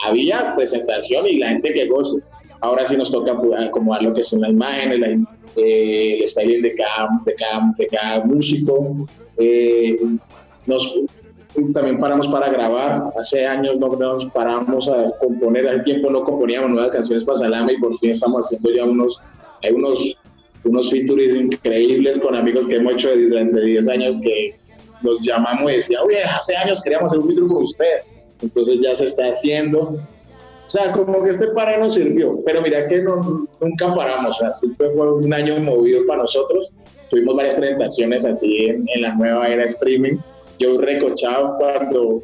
había 0.05 0.55
presentación 0.55 1.27
y 1.27 1.39
la 1.39 1.49
gente 1.49 1.73
que 1.73 1.87
goce. 1.87 2.23
Ahora 2.61 2.85
sí 2.85 2.97
nos 2.97 3.11
toca 3.11 3.33
acomodar 3.59 4.03
lo 4.03 4.13
que 4.13 4.25
son 4.25 4.41
las 4.41 4.51
imágenes, 4.51 4.99
la, 4.99 5.09
eh, 5.57 6.19
el 6.21 6.27
styling 6.27 6.63
de 6.63 6.75
cada, 6.75 7.09
de 7.25 7.35
cada, 7.35 7.73
de 7.77 7.87
cada 7.87 8.25
músico. 8.25 9.07
Eh, 9.37 9.99
nos, 10.67 11.05
también 11.73 11.99
paramos 11.99 12.29
para 12.29 12.49
grabar. 12.49 13.13
Hace 13.19 13.47
años 13.47 13.79
no 13.79 13.95
nos 13.97 14.27
paramos 14.27 14.89
a 14.89 15.05
componer. 15.19 15.69
Hace 15.69 15.83
tiempo 15.83 16.11
no 16.11 16.25
componíamos 16.25 16.71
nuevas 16.71 16.91
canciones 16.91 17.25
para 17.25 17.39
Salame 17.39 17.75
y 17.75 17.79
por 17.79 17.97
fin 17.99 18.11
estamos 18.11 18.47
haciendo 18.47 18.71
ya 18.71 18.85
unos, 18.85 19.23
hay 19.63 19.73
unos 19.73 20.19
unos 20.69 20.91
features 20.91 21.35
increíbles 21.35 22.19
con 22.19 22.35
amigos 22.35 22.67
que 22.67 22.77
hemos 22.77 22.95
hecho 22.95 23.11
durante 23.17 23.61
10 23.61 23.89
años 23.89 24.21
que 24.21 24.55
nos 25.03 25.21
llamamos 25.25 25.73
y 25.73 25.77
decía, 25.77 26.03
oye, 26.03 26.23
hace 26.23 26.57
años 26.57 26.83
queríamos 26.83 27.13
hacer 27.13 27.21
un 27.21 27.27
feature 27.27 27.49
con 27.49 27.63
usted. 27.63 27.99
Entonces 28.43 28.79
ya 28.83 28.95
se 28.95 29.05
está 29.05 29.31
haciendo. 29.31 29.99
O 30.69 30.71
sea, 30.71 30.93
como 30.93 31.23
que 31.23 31.31
este 31.31 31.47
para 31.49 31.79
nos 31.79 31.95
sirvió, 31.95 32.41
pero 32.45 32.61
mira 32.61 32.87
que 32.89 33.03
no, 33.03 33.49
nunca 33.59 33.95
paramos, 33.95 34.37
o 34.37 34.39
sea, 34.39 34.53
siempre 34.53 34.91
fue 34.91 35.15
un 35.15 35.33
año 35.33 35.59
movido 35.61 36.03
para 36.07 36.21
nosotros. 36.21 36.71
Tuvimos 37.09 37.37
varias 37.37 37.55
presentaciones 37.55 38.27
así 38.27 38.67
en, 38.67 38.87
la 39.01 39.15
nueva 39.15 39.49
era 39.49 39.65
streaming. 39.65 40.19
Yo 40.59 40.77
recochado 40.79 41.57
cuando, 41.57 42.23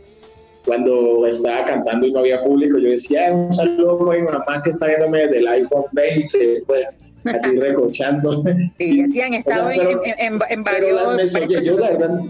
cuando 0.66 1.26
estaba 1.26 1.64
cantando 1.64 2.07
y 2.07 2.12
no 2.12 2.18
había 2.18 2.44
público, 2.44 2.76
yo 2.76 2.90
decía, 2.90 3.33
un 3.33 3.50
saludo 3.50 4.11
a 4.11 4.14
mi 4.14 4.22
mamá 4.22 4.61
que 4.62 4.70
está 4.70 4.88
viéndome 4.88 5.20
desde 5.20 5.38
el 5.38 5.48
iPhone 5.48 5.85
20. 5.92 6.64
Pues, 6.66 6.87
así 7.24 7.58
recochando. 7.58 8.42
Sí, 8.78 9.02
así 9.02 9.20
han 9.20 9.34
estado 9.34 9.70
en, 9.70 9.80
en, 10.18 10.40
en, 10.48 10.64
varios... 10.64 11.32
yo 11.62 11.78
la 11.78 11.90
verdad, 11.90 12.20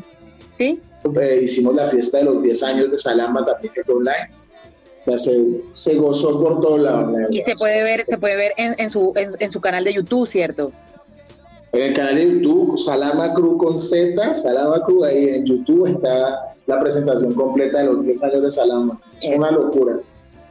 ¿Sí? 0.58 0.80
Eh, 1.20 1.40
hicimos 1.42 1.74
la 1.74 1.86
fiesta 1.86 2.18
de 2.18 2.24
los 2.24 2.42
10 2.42 2.62
años 2.62 2.90
de 2.90 2.98
Salama 2.98 3.44
también 3.44 3.72
que 3.74 3.84
fue 3.84 3.94
online. 3.96 4.30
O 5.02 5.04
sea, 5.04 5.18
se, 5.18 5.60
se 5.70 5.94
gozó 5.96 6.40
por 6.40 6.60
todo 6.60 6.78
lado. 6.78 7.12
Y 7.30 7.40
se 7.40 7.54
puede 7.54 7.82
ver, 7.82 8.04
se 8.08 8.16
puede 8.16 8.36
ver 8.36 8.52
en, 8.56 8.74
en 8.78 8.88
su, 8.88 9.12
en, 9.16 9.50
su 9.50 9.60
canal 9.60 9.84
de 9.84 9.92
YouTube, 9.92 10.26
¿cierto? 10.26 10.72
En 11.72 11.82
el 11.82 11.92
canal 11.94 12.14
de 12.14 12.32
YouTube, 12.32 12.78
Salama 12.78 13.34
Cruz 13.34 13.58
con 13.58 13.76
Z, 13.76 14.34
Salama 14.34 14.82
Cruz, 14.84 15.04
ahí 15.04 15.24
en 15.28 15.44
YouTube 15.44 15.86
está 15.86 16.54
la 16.66 16.80
presentación 16.80 17.34
completa 17.34 17.80
de 17.80 17.84
los 17.86 18.02
10 18.02 18.22
años 18.22 18.42
de 18.42 18.50
Salama. 18.50 19.00
Es 19.20 19.30
una 19.36 19.50
locura. 19.50 19.98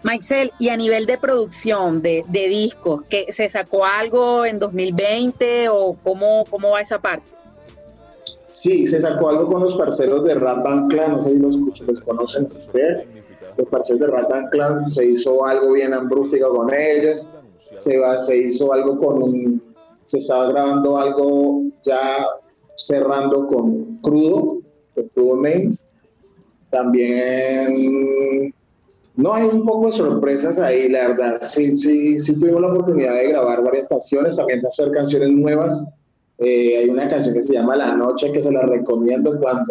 Maixel, 0.03 0.51
y 0.59 0.69
a 0.69 0.77
nivel 0.77 1.05
de 1.05 1.17
producción 1.17 2.01
de, 2.01 2.25
discos, 2.29 3.03
¿que 3.09 3.31
¿se 3.31 3.49
sacó 3.49 3.85
algo 3.85 4.45
en 4.45 4.59
2020 4.59 5.69
o 5.69 5.97
cómo, 6.03 6.45
cómo 6.49 6.71
va 6.71 6.81
esa 6.81 6.99
parte? 6.99 7.25
Sí, 8.49 8.85
se 8.85 9.01
sacó 9.01 9.29
algo 9.29 9.47
con 9.47 9.61
los 9.61 9.75
parceros 9.75 10.23
de 10.25 10.35
Rat 10.35 10.63
Band 10.63 10.91
Clan, 10.91 11.13
no 11.13 11.21
sé 11.21 11.31
si 11.31 11.39
los, 11.39 11.57
conocen 12.05 12.49
ustedes. 12.55 13.07
Los 13.57 13.67
parceros 13.69 14.01
de 14.01 14.07
Rat 14.07 14.29
Band 14.29 14.49
Clan, 14.51 14.91
se 14.91 15.05
hizo 15.05 15.45
algo 15.45 15.71
bien 15.71 15.93
ambrústico 15.93 16.53
con 16.53 16.73
ellos, 16.73 17.29
se, 17.75 17.97
va, 17.97 18.19
se 18.19 18.37
hizo 18.37 18.71
algo 18.73 18.99
con 18.99 19.61
se 20.03 20.17
estaba 20.17 20.47
grabando 20.51 20.97
algo 20.97 21.63
ya 21.81 22.25
cerrando 22.75 23.47
con 23.47 23.99
Crudo, 24.01 24.59
con 24.93 25.07
Crudo 25.07 25.37
Mains. 25.37 25.85
También 26.69 28.53
no, 29.15 29.33
hay 29.33 29.43
un 29.43 29.65
poco 29.65 29.87
de 29.87 29.91
sorpresas 29.91 30.59
ahí, 30.59 30.89
la 30.89 31.09
verdad. 31.09 31.41
Sí, 31.41 31.75
sí, 31.77 32.19
sí 32.19 32.39
tuvimos 32.39 32.61
la 32.61 32.69
oportunidad 32.69 33.13
de 33.13 33.29
grabar 33.29 33.63
varias 33.63 33.87
canciones, 33.87 34.37
también 34.37 34.61
de 34.61 34.67
hacer 34.67 34.91
canciones 34.91 35.29
nuevas. 35.29 35.83
Eh, 36.39 36.77
hay 36.77 36.89
una 36.89 37.07
canción 37.07 37.35
que 37.35 37.41
se 37.41 37.53
llama 37.53 37.75
La 37.75 37.93
Noche 37.95 38.31
que 38.31 38.41
se 38.41 38.51
la 38.51 38.63
recomiendo 38.63 39.37
cuando 39.39 39.63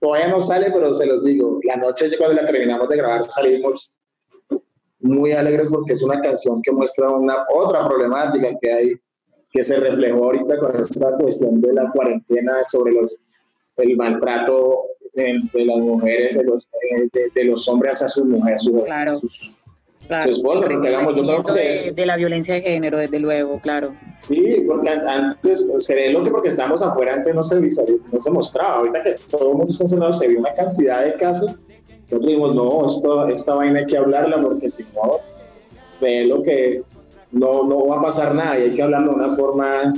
todavía 0.00 0.28
no 0.28 0.40
sale, 0.40 0.72
pero 0.72 0.92
se 0.92 1.06
los 1.06 1.22
digo. 1.22 1.60
La 1.64 1.76
Noche, 1.76 2.10
cuando 2.18 2.42
la 2.42 2.46
terminamos 2.46 2.88
de 2.88 2.96
grabar, 2.96 3.22
salimos 3.24 3.92
muy 4.98 5.32
alegres 5.32 5.68
porque 5.70 5.92
es 5.92 6.02
una 6.02 6.20
canción 6.20 6.60
que 6.60 6.72
muestra 6.72 7.10
una 7.10 7.46
otra 7.54 7.88
problemática 7.88 8.48
que 8.60 8.72
hay, 8.72 8.92
que 9.52 9.62
se 9.62 9.78
reflejó 9.78 10.24
ahorita 10.24 10.58
con 10.58 10.76
esta 10.76 11.12
cuestión 11.14 11.60
de 11.60 11.72
la 11.74 11.90
cuarentena 11.92 12.64
sobre 12.64 12.92
los, 12.92 13.16
el 13.76 13.96
maltrato 13.96 14.89
de, 15.14 15.64
las 15.64 15.78
mujeres, 15.78 16.36
de 16.36 16.44
los, 16.44 16.68
de, 17.34 17.44
los 17.44 17.68
hombres 17.68 17.94
hacia 17.94 18.08
sus 18.08 18.26
mujeres, 18.26 18.62
sus, 18.62 18.82
claro. 18.84 19.12
sus, 19.12 19.52
claro. 20.06 20.24
su 20.24 20.30
esposa, 20.30 20.66
porque 20.68 20.88
digamos, 20.88 21.14
yo 21.14 21.22
creo 21.22 21.54
que 21.54 21.72
es... 21.72 21.94
De 21.94 22.06
la 22.06 22.16
violencia 22.16 22.54
de 22.54 22.62
género, 22.62 22.98
desde 22.98 23.18
luego, 23.18 23.60
claro. 23.60 23.94
Sí, 24.18 24.64
porque 24.66 24.90
antes, 24.90 25.68
se 25.78 25.94
ve 25.94 26.10
lo 26.10 26.24
que 26.24 26.30
porque 26.30 26.48
estamos 26.48 26.82
afuera, 26.82 27.14
antes 27.14 27.34
no 27.34 27.42
se, 27.42 27.60
no 27.60 28.20
se 28.20 28.30
mostraba, 28.30 28.76
ahorita 28.76 29.02
que 29.02 29.16
todo 29.30 29.52
el 29.52 29.56
mundo 29.56 29.72
está 29.72 29.84
encerrado, 29.84 30.12
se 30.12 30.28
vio 30.28 30.38
una 30.38 30.54
cantidad 30.54 31.04
de 31.04 31.14
casos, 31.14 31.58
nosotros 32.10 32.26
dijimos, 32.26 32.54
no, 32.54 32.86
esto, 32.86 33.28
esta 33.28 33.54
vaina 33.54 33.80
hay 33.80 33.86
que 33.86 33.96
hablarla, 33.96 34.42
porque 34.42 34.68
si 34.68 34.82
no, 34.94 35.20
ve 36.00 36.26
lo 36.26 36.42
que 36.42 36.82
no, 37.30 37.64
no 37.64 37.86
va 37.86 37.98
a 37.98 38.02
pasar 38.02 38.34
nada, 38.34 38.58
y 38.58 38.62
hay 38.62 38.70
que 38.70 38.82
hablarlo 38.82 39.12
de 39.12 39.16
una 39.16 39.36
forma 39.36 39.94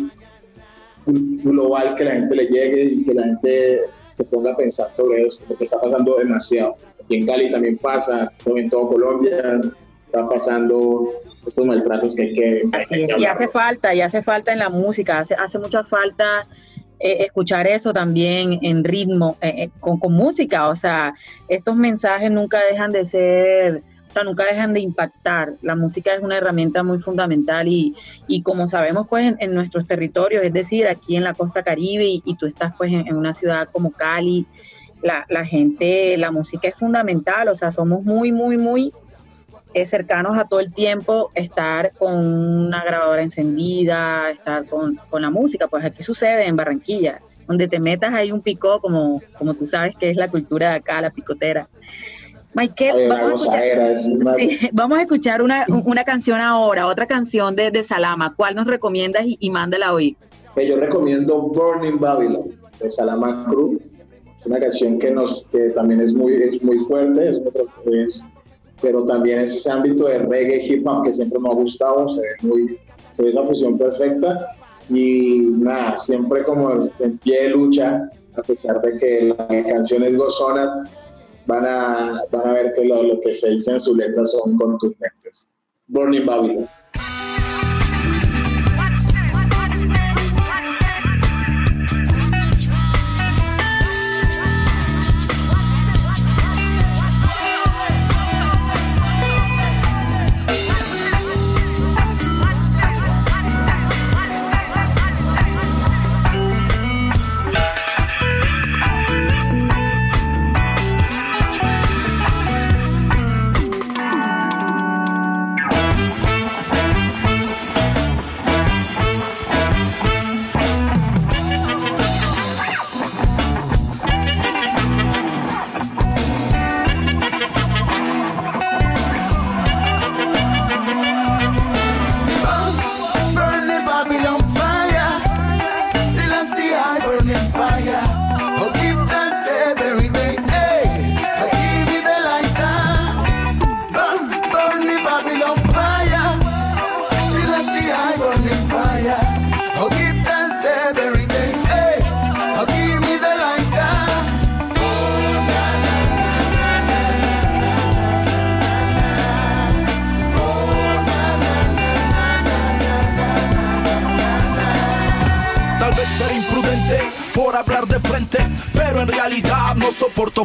global 1.07 1.95
que 1.95 2.05
la 2.05 2.13
gente 2.13 2.37
le 2.37 2.47
llegue 2.47 2.85
y 2.85 3.05
que 3.05 3.15
la 3.15 3.23
gente 3.25 3.81
se 4.17 4.25
ponga 4.25 4.53
a 4.53 4.57
pensar 4.57 4.93
sobre 4.95 5.27
eso, 5.27 5.43
porque 5.47 5.65
está 5.65 5.81
pasando 5.81 6.17
demasiado. 6.17 6.77
Aquí 7.05 7.17
en 7.17 7.27
Cali 7.27 7.51
también 7.51 7.79
pasa, 7.79 8.33
en 8.47 8.71
todo 8.71 8.89
Colombia 8.89 9.61
está 10.07 10.29
pasando 10.29 11.13
estos 11.47 11.67
maltratos 11.67 12.15
que 12.15 12.23
hay 12.23 12.35
que... 12.35 12.63
y 13.19 13.25
hace 13.25 13.49
falta, 13.49 13.95
y 13.95 14.01
hace 14.01 14.23
falta 14.23 14.53
en 14.53 14.59
la 14.59 14.69
música, 14.69 15.21
hace, 15.21 15.35
hace 15.35 15.59
mucha 15.59 15.83
falta 15.85 16.47
eh, 17.01 17.25
escuchar 17.25 17.67
eso 17.67 17.93
también 17.93 18.61
en 18.63 18.85
ritmo, 18.85 19.37
eh, 19.41 19.55
eh, 19.57 19.71
con, 19.81 19.99
con 19.99 20.13
música, 20.13 20.69
o 20.69 20.77
sea, 20.77 21.15
estos 21.49 21.75
mensajes 21.75 22.31
nunca 22.31 22.61
dejan 22.71 22.93
de 22.93 23.05
ser 23.05 23.83
o 24.13 24.15
sea, 24.15 24.25
nunca 24.25 24.45
dejan 24.45 24.75
de 24.75 24.81
impactar. 24.81 25.55
La 25.63 25.75
música 25.75 26.13
es 26.13 26.21
una 26.21 26.37
herramienta 26.37 26.83
muy 26.83 26.99
fundamental 26.99 27.67
y, 27.67 27.97
y 28.27 28.43
como 28.43 28.69
sabemos, 28.69 29.09
pues 29.09 29.35
en, 29.39 29.55
nuestros 29.55 29.87
territorios, 29.87 30.45
es 30.45 30.53
decir, 30.53 30.87
aquí 30.87 31.17
en 31.17 31.25
la 31.25 31.33
costa 31.33 31.63
caribe 31.63 32.05
y, 32.23 32.37
tú 32.39 32.45
estás 32.45 32.75
pues 32.77 32.93
en, 32.93 33.17
una 33.17 33.33
ciudad 33.33 33.71
como 33.73 33.91
Cali, 33.91 34.45
la, 35.01 35.25
la, 35.31 35.47
gente, 35.47 36.15
la 36.19 36.31
música 36.31 36.69
es 36.69 36.75
fundamental, 36.75 37.49
o 37.49 37.55
sea, 37.55 37.71
somos 37.71 38.05
muy, 38.05 38.33
muy, 38.33 38.59
muy 38.59 38.93
eh, 39.73 39.87
cercanos 39.87 40.37
a 40.37 40.45
todo 40.45 40.61
el 40.61 40.75
tiempo 40.75 41.31
estar 41.35 41.93
con 41.93 42.13
una 42.13 42.85
grabadora 42.85 43.23
encendida, 43.23 44.31
estar 44.31 44.67
con, 44.67 44.97
con 45.09 45.23
la 45.23 45.31
música, 45.31 45.69
pues 45.69 45.87
aquí 45.87 46.03
sucede 46.03 46.47
en 46.47 46.57
Barranquilla, 46.57 47.23
donde 47.49 47.67
te 47.67 47.81
metas 47.81 48.13
ahí 48.13 48.31
un 48.31 48.43
picó, 48.43 48.79
como, 48.79 49.23
como 49.39 49.55
tú 49.55 49.67
sabes 49.67 49.97
que 49.97 50.11
es 50.11 50.19
la 50.19 50.29
cultura 50.29 50.69
de 50.69 50.77
acá, 50.77 51.01
la 51.01 51.09
picotera. 51.09 51.67
Michael, 52.55 53.09
vamos, 53.09 53.49
a 54.99 55.03
escuchar, 55.03 55.41
una, 55.43 56.05
canción 56.05 56.39
ahora, 56.41 56.87
otra 56.87 57.07
canción 57.07 57.57
de, 57.57 57.71
de 57.71 57.83
Salama. 57.83 58.35
¿Cuál 58.37 58.55
nos 58.55 58.67
recomiendas 58.67 59.25
y, 59.27 59.51
mándala 59.51 59.95
hoy? 59.95 60.17
Pues 60.55 60.69
yo 60.69 60.77
recomiendo 60.77 61.41
Burning 61.43 61.99
Babylon 61.99 62.51
de 62.79 62.89
Salama 62.91 63.47
Cruz. 63.49 63.81
Es 64.39 64.47
una 64.47 64.59
canción 64.59 64.99
que 64.99 65.11
nos 65.13 65.47
que 65.47 65.71
también 65.71 66.01
es 66.01 66.13
muy, 66.13 66.35
es 66.35 66.63
muy 66.63 66.79
fuerte, 66.81 67.41
es, 67.95 68.27
pero 68.83 69.05
también 69.07 69.39
es 69.39 69.55
ese 69.55 69.71
ámbito 69.71 70.07
de 70.07 70.19
reggae 70.19 70.61
hip 70.67 70.87
hop 70.87 71.05
que 71.05 71.13
siempre 71.13 71.39
me 71.39 71.49
ha 71.49 71.55
gustado, 71.55 72.09
se 72.09 72.21
ve, 72.21 72.27
muy, 72.43 72.79
se 73.11 73.23
ve 73.23 73.31
esa 73.31 73.45
fusión 73.45 73.79
perfecta 73.79 74.57
y 74.91 75.53
nada, 75.59 75.99
siempre 75.99 76.43
como 76.43 76.89
en 76.99 77.19
pie 77.19 77.45
de 77.45 77.51
lucha, 77.51 78.11
a 78.37 78.43
pesar 78.43 78.83
de 78.83 78.99
que 78.99 79.35
la 79.39 79.47
canción 79.65 80.03
es 80.03 80.17
gozona, 80.17 80.85
van 81.47 81.65
a, 81.67 82.25
van 82.31 82.47
a 82.47 82.53
ver 82.53 82.73
que 82.73 82.85
lo, 82.85 83.21
que 83.21 83.33
se 83.33 83.51
dice 83.51 83.73
en 83.73 83.81
su 83.81 83.95
letra 83.95 84.25
son 84.25 84.57
contundentes. 84.59 85.49
Burning 85.89 86.27
Babylon. 86.27 86.69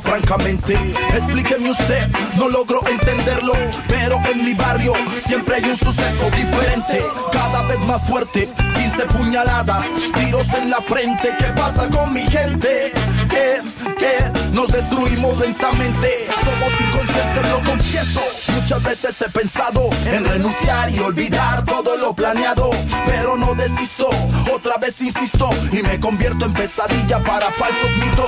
Francamente. 0.02 0.74
Explíqueme 1.16 1.72
usted, 1.72 2.08
no 2.36 2.50
logro 2.50 2.82
entenderlo, 2.88 3.54
pero 3.88 4.20
en 4.32 4.44
mi 4.44 4.54
barrio 4.54 4.94
siempre 5.20 5.56
hay 5.56 5.64
un 5.66 5.78
suceso 5.78 6.30
diferente, 6.32 7.04
cada 7.32 7.68
vez 7.68 7.80
más 7.82 8.02
fuerte. 8.08 8.50
15 8.76 9.06
puñaladas, 9.18 9.86
tiros 10.16 10.48
en 10.54 10.70
la 10.70 10.82
frente. 10.82 11.36
¿Qué 11.38 11.46
pasa 11.56 11.88
con 11.90 12.14
mi 12.14 12.22
gente? 12.28 12.92
Que, 13.30 13.62
que 13.98 14.54
nos 14.54 14.72
destruimos 14.72 15.38
lentamente. 15.40 16.28
Somos 16.44 16.74
inconscientes, 16.82 17.50
lo 17.50 17.64
confieso. 17.64 18.22
Muchas 18.70 18.84
veces 18.84 19.22
he 19.22 19.30
pensado 19.30 19.90
en 20.04 20.26
renunciar 20.26 20.90
y 20.90 21.00
olvidar 21.00 21.64
todo 21.64 21.96
lo 21.96 22.14
planeado, 22.14 22.70
pero 23.06 23.38
no 23.38 23.56
desisto. 23.56 24.10
Otra 24.54 24.76
vez 24.76 25.00
insisto 25.00 25.50
y 25.72 25.82
me 25.84 25.98
convierto 26.02 26.44
en 26.44 26.54
pesadilla 26.54 27.24
para 27.24 27.50
falsos 27.52 27.90
mitos. 27.96 28.28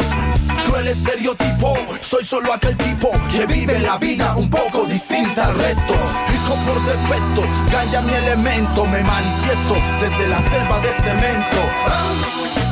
Cruel 0.64 0.88
estereotipo 0.88 1.74
Soy 2.00 2.24
solo 2.24 2.54
aquel 2.54 2.78
tipo 2.78 3.12
que 3.30 3.48
vive 3.48 3.80
la 3.80 3.98
vida 3.98 4.38
un 4.38 4.50
poco 4.50 4.86
distinta 4.86 5.48
al 5.48 5.56
resto. 5.56 5.94
Hijo 6.34 6.56
por 6.66 6.86
defecto, 6.86 7.44
calla 7.70 8.02
mi 8.04 8.14
elemento 8.14 8.86
Me 8.86 9.04
manifiesto 9.04 9.76
desde 10.00 10.26
la 10.30 10.38
selva 10.38 10.80
de 10.80 10.90
cemento. 11.04 11.58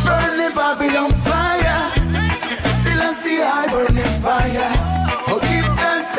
Burning 0.05 0.55
Babylon 0.55 1.11
fire. 1.25 1.91
Silencio 2.81 3.43
I 3.43 3.67
burning 3.69 4.21
fire. 4.23 4.97
Oh 5.27 5.41
give 5.41 5.67
thanks 5.75 6.17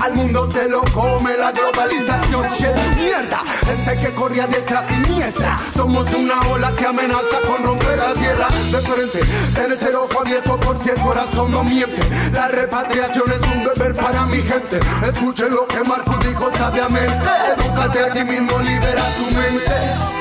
Al 0.00 0.14
mundo 0.14 0.50
se 0.50 0.68
lo 0.68 0.82
come 0.92 1.36
la 1.36 1.52
globalización. 1.52 2.48
Shit, 2.50 2.96
mierda, 2.96 3.42
gente 3.64 4.00
que 4.00 4.14
corre 4.14 4.40
a 4.42 4.46
diestra 4.46 4.86
siniestra. 4.88 5.60
Somos 5.74 6.12
una 6.12 6.40
ola 6.50 6.72
que 6.72 6.86
amenaza 6.86 7.40
con 7.46 7.62
romper 7.62 7.98
la 7.98 8.12
tierra. 8.12 8.48
De 8.70 8.78
frente, 8.80 9.20
tienes 9.54 9.82
el 9.82 9.94
ojo 9.96 10.20
abierto 10.20 10.58
por 10.60 10.82
si 10.82 10.90
el 10.90 11.00
corazón 11.00 11.50
no 11.50 11.64
miente. 11.64 12.02
La 12.32 12.48
repatriación 12.48 13.32
es 13.32 13.40
un 13.52 13.64
deber 13.64 13.94
para 13.94 14.26
mi 14.26 14.42
gente. 14.42 14.80
Escuchen 15.02 15.50
lo 15.50 15.66
que 15.66 15.82
Marco 15.84 16.16
dijo 16.18 16.50
sabiamente. 16.56 17.28
Edúcate 17.52 18.00
a 18.00 18.12
ti 18.12 18.24
mismo, 18.24 18.58
libera 18.58 19.02
tu 19.16 19.24
mente. 19.34 20.16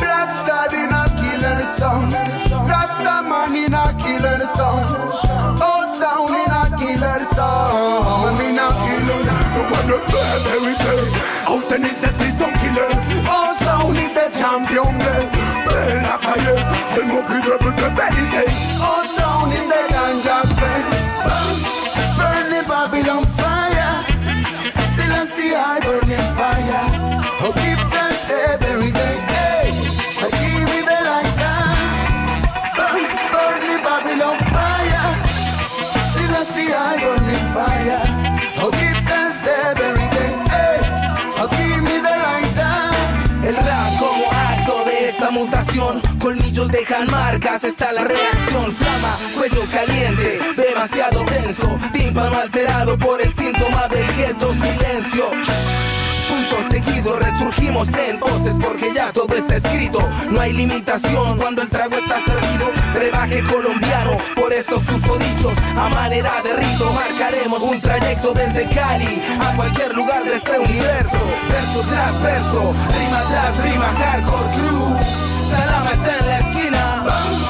Black 0.00 0.30
Star 0.30 0.74
in 0.74 0.92
a 0.92 1.04
killer 1.16 1.66
song. 1.78 2.12
Rasta 2.68 3.22
man 3.22 3.56
in 3.56 3.74
a 3.74 3.94
killer 3.98 4.46
song. 4.56 4.84
Oh, 5.60 5.98
sound 6.00 6.34
in 6.34 6.50
a 6.50 6.76
killer 6.76 7.24
song. 7.34 7.61
on 9.82 9.88
ne 9.88 9.94
peut 9.94 10.38
mériter. 10.50 11.00
En 11.46 11.58
tennis, 11.68 11.92
ils 12.02 12.38
sont 12.38 12.52
killers. 12.60 12.96
En 13.28 13.64
ça, 13.64 13.78
on 13.84 13.92
est 13.94 14.14
des 14.14 14.38
champions. 14.38 14.92
Belle 15.66 16.04
à 16.04 16.18
cahier, 16.18 16.60
c'est 16.90 17.06
mon 17.06 17.22
cul 17.22 17.40
de 17.40 17.64
but 17.64 17.76
de 17.76 17.88
belle 17.96 18.22
ganja 19.90 20.42
Burn 22.16 22.50
the 22.50 22.68
Babylon 22.68 23.24
fire. 23.36 24.04
Silence 24.96 25.34
the 25.36 25.54
high 25.54 25.80
burning 25.80 26.26
fire. 26.36 26.61
Colmillos 46.32 46.68
dejan 46.68 47.10
marcas, 47.10 47.62
está 47.62 47.92
la 47.92 48.04
reacción 48.04 48.72
Flama, 48.72 49.18
cuello 49.34 49.62
caliente, 49.70 50.40
demasiado 50.56 51.26
tenso 51.26 51.78
Tímpano 51.92 52.38
alterado 52.38 52.96
por 52.96 53.20
el 53.20 53.34
síntoma 53.34 53.86
del 53.88 54.06
gueto 54.16 54.50
Silencio 54.54 55.24
Punto 56.30 56.70
seguido, 56.70 57.18
resurgimos 57.18 57.86
en 58.08 58.18
voces 58.18 58.54
porque 58.62 58.94
ya 58.94 59.12
todo 59.12 59.34
está 59.36 59.56
escrito. 59.56 59.98
No 60.30 60.40
hay 60.40 60.54
limitación 60.54 61.36
cuando 61.36 61.60
el 61.60 61.68
trago 61.68 61.96
está 61.96 62.24
servido. 62.24 62.72
Brebaje 62.94 63.42
colombiano, 63.42 64.16
por 64.34 64.50
estos 64.52 64.82
susodichos, 64.84 65.52
a 65.76 65.90
manera 65.90 66.30
de 66.42 66.54
rito 66.54 66.90
marcaremos 66.92 67.60
un 67.60 67.78
trayecto 67.82 68.32
desde 68.32 68.66
Cali 68.68 69.22
a 69.40 69.54
cualquier 69.56 69.94
lugar 69.94 70.24
de 70.24 70.36
este 70.36 70.58
universo. 70.58 71.18
Verso 71.50 71.80
tras 71.90 72.22
verso, 72.22 72.74
rima 72.96 73.22
tras 73.28 73.62
rima, 73.64 73.86
hardcore 73.98 74.54
crew. 74.56 75.21
Salam 75.52 75.84
matin 75.84 76.20
la 76.28 76.38
skina. 76.48 77.41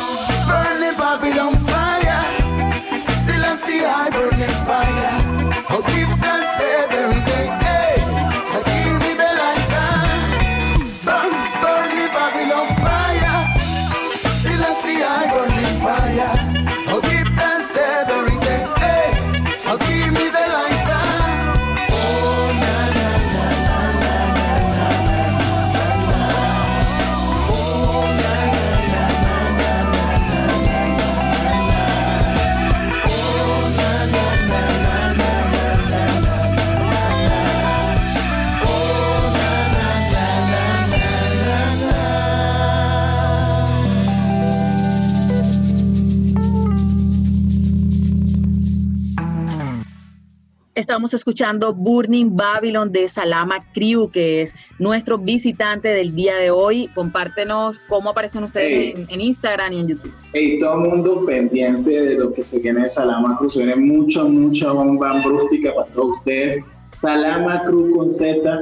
Estamos 51.02 51.14
escuchando 51.14 51.74
Burning 51.74 52.36
Babylon 52.36 52.92
de 52.92 53.08
Salama 53.08 53.66
Crew, 53.74 54.08
que 54.08 54.42
es 54.42 54.54
nuestro 54.78 55.18
visitante 55.18 55.88
del 55.88 56.14
día 56.14 56.36
de 56.36 56.52
hoy. 56.52 56.88
Compártenos 56.94 57.80
cómo 57.88 58.10
aparecen 58.10 58.44
ustedes 58.44 58.94
en, 59.08 59.20
Instagram 59.20 59.72
y 59.72 59.80
en 59.80 59.88
YouTube. 59.88 60.14
Hey, 60.32 60.58
todo 60.60 60.74
el 60.74 60.90
mundo 60.90 61.26
pendiente 61.26 61.90
de 61.90 62.14
lo 62.14 62.32
que 62.32 62.44
se 62.44 62.60
viene 62.60 62.82
de 62.82 62.88
Salama 62.88 63.36
Crew. 63.36 63.50
Se 63.50 63.64
viene 63.64 63.74
mucho, 63.74 64.28
mucha 64.28 64.70
bomba 64.70 65.20
brústica 65.24 65.74
para 65.74 65.88
todos 65.88 66.18
ustedes. 66.18 66.64
Salama 66.86 67.64
Crew 67.64 67.90
con 67.96 68.08
Z 68.08 68.60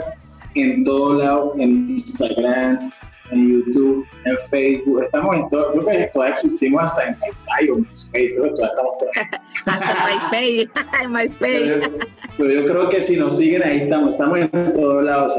en 0.54 0.82
todo 0.84 1.18
lado, 1.18 1.52
en 1.58 1.90
Instagram, 1.90 2.90
en 3.30 3.64
YouTube, 3.64 4.06
en 4.24 4.36
Facebook, 4.50 5.02
estamos 5.02 5.36
en 5.36 5.48
todo, 5.48 5.68
creo 5.70 5.86
que 5.86 6.10
todavía 6.12 6.34
existimos 6.34 6.82
hasta 6.82 7.08
en 7.08 7.16
MySpace 7.18 7.70
o 7.70 7.76
MySpace, 7.76 8.34
creo 8.34 8.42
que 8.44 8.50
todavía 8.50 8.68
estamos 8.68 8.92
por 8.98 9.08
ahí. 9.08 9.24
hasta 9.66 10.06
MySpace, 10.06 11.08
MySpace. 11.08 11.90
Pero, 12.36 12.50
yo 12.50 12.64
creo 12.64 12.88
que 12.88 13.00
si 13.00 13.16
nos 13.16 13.36
siguen 13.36 13.62
ahí 13.62 13.80
estamos, 13.82 14.14
estamos 14.14 14.38
en 14.38 14.72
todos 14.72 15.04
lados, 15.04 15.34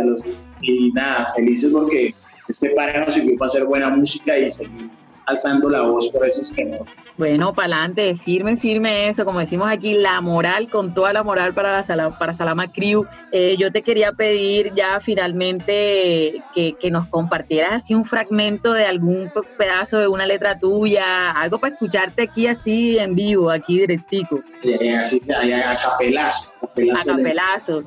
y 0.61 0.91
nada, 0.91 1.31
felices 1.35 1.71
porque 1.71 2.13
este 2.47 2.69
par 2.71 3.05
nos 3.05 3.15
sirvió 3.15 3.37
para 3.37 3.47
hacer 3.47 3.65
buena 3.65 3.89
música 3.89 4.37
y 4.37 4.51
seguir 4.51 4.89
alzando 5.25 5.69
la 5.69 5.81
voz 5.81 6.09
por 6.09 6.25
esos 6.25 6.51
no. 6.57 6.85
Bueno, 7.17 7.53
para 7.53 7.75
adelante, 7.75 8.15
firme, 8.15 8.57
firme 8.57 9.09
eso, 9.09 9.25
como 9.25 9.39
decimos 9.39 9.69
aquí, 9.69 9.93
la 9.93 10.21
moral, 10.21 10.69
con 10.69 10.93
toda 10.93 11.13
la 11.13 11.23
moral 11.23 11.53
para, 11.53 11.71
la 11.71 11.83
Salama, 11.83 12.17
para 12.17 12.33
Salama 12.33 12.71
Crew. 12.71 13.05
Eh, 13.31 13.55
yo 13.59 13.71
te 13.71 13.81
quería 13.81 14.11
pedir 14.11 14.73
ya 14.73 14.99
finalmente 14.99 16.41
que, 16.55 16.73
que, 16.79 16.91
nos 16.91 17.07
compartieras 17.07 17.73
así 17.73 17.93
un 17.93 18.05
fragmento 18.05 18.73
de 18.73 18.85
algún 18.85 19.29
pedazo 19.57 19.99
de 19.99 20.07
una 20.07 20.25
letra 20.25 20.57
tuya, 20.57 21.31
algo 21.31 21.59
para 21.59 21.73
escucharte 21.73 22.23
aquí 22.23 22.47
así 22.47 22.97
en 22.97 23.15
vivo, 23.15 23.51
aquí 23.51 23.79
directico. 23.79 24.39
Eh, 24.63 24.95
así, 24.95 25.19
a 25.31 25.75
capelazo. 25.75 26.51
A 26.63 27.05
capelazo. 27.05 27.83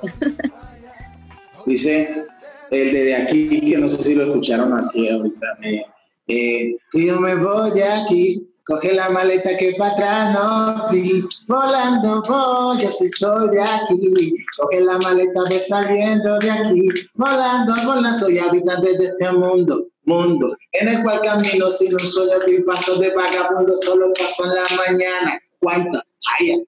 Dice 1.66 2.26
el 2.70 2.92
de, 2.92 3.14
aquí, 3.14 3.60
que 3.60 3.78
no 3.78 3.88
sé 3.88 4.02
si 4.02 4.14
lo 4.14 4.24
escucharon 4.24 4.86
aquí 4.86 5.08
ahorita. 5.08 5.46
Eh, 5.62 5.82
eh, 6.26 6.76
yo 6.94 7.20
me 7.20 7.34
voy 7.34 7.70
de 7.72 7.84
aquí, 7.84 8.48
coge 8.64 8.94
la 8.94 9.10
maleta 9.10 9.56
que 9.56 9.74
para 9.78 9.92
atrás 9.92 10.34
no 10.34 10.88
vi, 10.90 11.22
volando 11.46 12.22
voy, 12.22 12.82
yo 12.82 12.90
sí 12.90 13.08
soy 13.10 13.50
de 13.50 13.62
aquí, 13.62 14.34
coge 14.56 14.80
la 14.80 14.98
maleta 14.98 15.42
ve 15.50 15.60
saliendo 15.60 16.38
de 16.38 16.50
aquí, 16.50 16.88
volando, 17.14 17.74
volando, 17.84 18.18
soy 18.18 18.38
habitante 18.38 18.96
de 18.96 19.04
este 19.04 19.32
mundo, 19.32 19.86
mundo, 20.04 20.56
en 20.72 20.88
el 20.88 21.02
cual 21.02 21.20
camino 21.22 21.70
sin 21.70 21.92
un 21.94 22.00
sueño 22.00 22.38
ni 22.46 22.60
paso 22.62 22.98
de 22.98 23.14
vagabundo, 23.14 23.76
solo 23.76 24.12
paso 24.14 24.44
en 24.44 24.54
la 24.54 24.76
mañana, 24.76 25.40
¿cuánto? 25.60 26.02
Ay, 26.38 26.64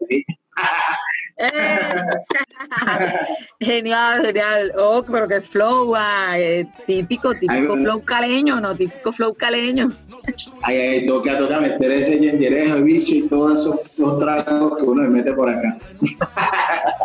genial, 3.61 4.23
genial. 4.23 4.73
Oh, 4.79 5.03
pero 5.03 5.29
que 5.29 5.43
flow, 5.43 5.95
eh, 6.35 6.67
típico, 6.87 7.35
típico 7.35 7.77
flow 7.77 8.03
caleño, 8.03 8.59
¿no? 8.61 8.75
Típico 8.75 9.13
flow 9.13 9.35
caleño. 9.35 9.93
Ay, 10.63 10.77
ay, 10.77 11.07
toca, 11.07 11.37
toca 11.37 11.61
meter 11.61 11.91
ese 11.91 12.19
yenderejo, 12.19 12.83
bicho 12.83 13.15
y 13.15 13.29
todos 13.29 13.61
esos, 13.61 13.81
esos 13.93 14.19
tragos 14.19 14.79
que 14.79 14.85
uno 14.85 15.03
le 15.03 15.11
mete 15.11 15.33
por 15.35 15.51
acá. 15.51 15.77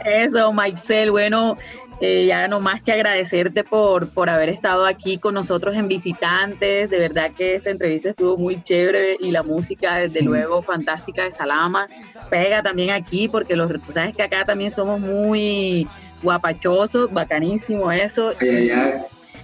Eso, 0.06 0.54
Maixel, 0.54 1.12
bueno, 1.12 1.58
eh, 2.02 2.26
ya 2.26 2.48
no 2.48 2.60
más 2.60 2.82
que 2.82 2.92
agradecerte 2.92 3.64
por, 3.64 4.10
por 4.10 4.28
haber 4.30 4.50
estado 4.50 4.86
aquí 4.88 5.20
con 5.20 5.36
nosotros 5.36 5.76
en 5.76 5.88
Visitantes. 5.88 6.90
De 6.90 6.98
verdad 6.98 7.32
que 7.38 7.54
esta 7.56 7.70
entrevista 7.70 8.10
estuvo 8.10 8.38
muy 8.38 8.62
chévere 8.64 9.18
y 9.20 9.30
la 9.30 9.44
música, 9.44 9.98
desde 9.98 10.24
luego, 10.24 10.64
fantástica 10.64 11.24
de 11.24 11.32
Salama. 11.32 11.88
Pega 12.32 12.64
también 12.64 12.90
aquí 12.90 13.28
porque 13.28 13.56
los, 13.56 13.72
tú 13.72 13.92
sabes 13.94 14.16
que 14.16 14.24
acá 14.24 14.44
también 14.46 14.72
somos 14.72 15.00
muy 15.00 15.88
guapachosos, 16.24 17.14
bacanísimo 17.14 17.92
eso. 17.92 18.32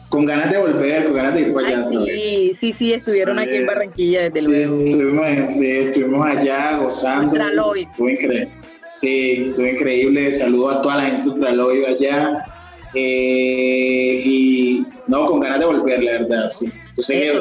Con 0.10 0.26
ganas 0.26 0.50
de 0.50 0.58
volver, 0.58 1.04
con 1.06 1.16
ganas 1.16 1.36
de 1.36 1.42
ir 1.42 1.54
para 1.54 1.68
allá. 1.68 1.90
Sí, 1.90 2.54
sí, 2.58 2.74
sí, 2.74 2.94
estuvieron 2.94 3.38
aquí 3.38 3.56
en 3.56 3.68
Barranquilla, 3.68 4.22
desde 4.24 4.42
luego. 4.42 4.82
Estuvimos, 4.82 5.28
estuvimos 5.28 6.26
allá 6.26 6.78
gozando. 6.78 7.74
Fue 7.98 8.14
increíble. 8.14 8.50
Sí, 8.98 9.48
estuvo 9.50 9.68
increíble. 9.68 10.34
Saludo 10.34 10.72
a 10.72 10.82
toda 10.82 10.98
la 10.98 11.04
gente 11.04 11.30
de 11.30 11.36
Ultraloy 11.36 11.86
allá. 11.86 12.46
Eh, 12.94 14.22
y 14.26 14.86
no, 15.08 15.26
con 15.26 15.40
ganas 15.40 15.60
de 15.60 15.66
volver, 15.66 16.04
la 16.04 16.12
verdad, 16.14 16.50
sí. 16.50 16.72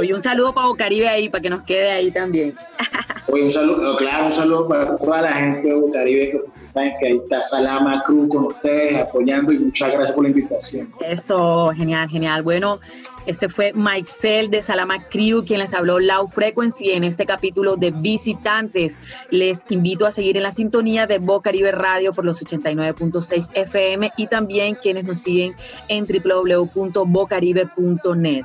Y 0.02 0.12
un 0.12 0.22
saludo 0.22 0.52
para 0.52 0.66
Bocaribe 0.66 1.08
ahí, 1.08 1.28
para 1.28 1.42
que 1.42 1.50
nos 1.50 1.62
quede 1.62 1.90
ahí 1.90 2.10
también. 2.10 2.54
Oye, 3.28 3.44
un 3.44 3.50
saludo, 3.50 3.96
claro, 3.96 4.26
un 4.26 4.32
saludo 4.32 4.68
para 4.68 4.96
toda 4.96 5.22
la 5.22 5.32
gente 5.32 5.68
de 5.68 5.74
Bocaribe, 5.74 6.30
que 6.30 6.66
saben 6.66 6.92
que 7.00 7.06
ahí 7.06 7.16
está 7.16 7.42
Salama 7.42 8.02
Cruz 8.04 8.28
con 8.28 8.44
ustedes 8.46 8.98
apoyando 8.98 9.52
y 9.52 9.58
muchas 9.58 9.90
gracias 9.90 10.12
por 10.12 10.24
la 10.24 10.30
invitación. 10.30 10.88
Eso, 11.00 11.72
genial, 11.74 12.08
genial. 12.08 12.42
Bueno, 12.42 12.80
este 13.26 13.48
fue 13.48 13.72
Mike 13.74 14.08
Cell 14.08 14.50
de 14.50 14.62
Salama 14.62 15.02
Crew 15.08 15.44
quien 15.44 15.58
les 15.58 15.74
habló 15.74 15.98
Low 15.98 16.28
Frequency 16.28 16.92
en 16.92 17.02
este 17.02 17.26
capítulo 17.26 17.74
de 17.76 17.90
Visitantes. 17.90 18.96
Les 19.30 19.60
invito 19.70 20.06
a 20.06 20.12
seguir 20.12 20.36
en 20.36 20.44
la 20.44 20.52
sintonía 20.52 21.08
de 21.08 21.18
Bocaribe 21.18 21.72
Radio 21.72 22.12
por 22.12 22.24
los 22.24 22.40
89.6 22.42 23.48
FM 23.54 24.12
y 24.16 24.28
también 24.28 24.76
quienes 24.76 25.02
nos 25.04 25.18
siguen 25.18 25.56
en 25.88 26.06
www.bocaribe.net. 26.06 28.44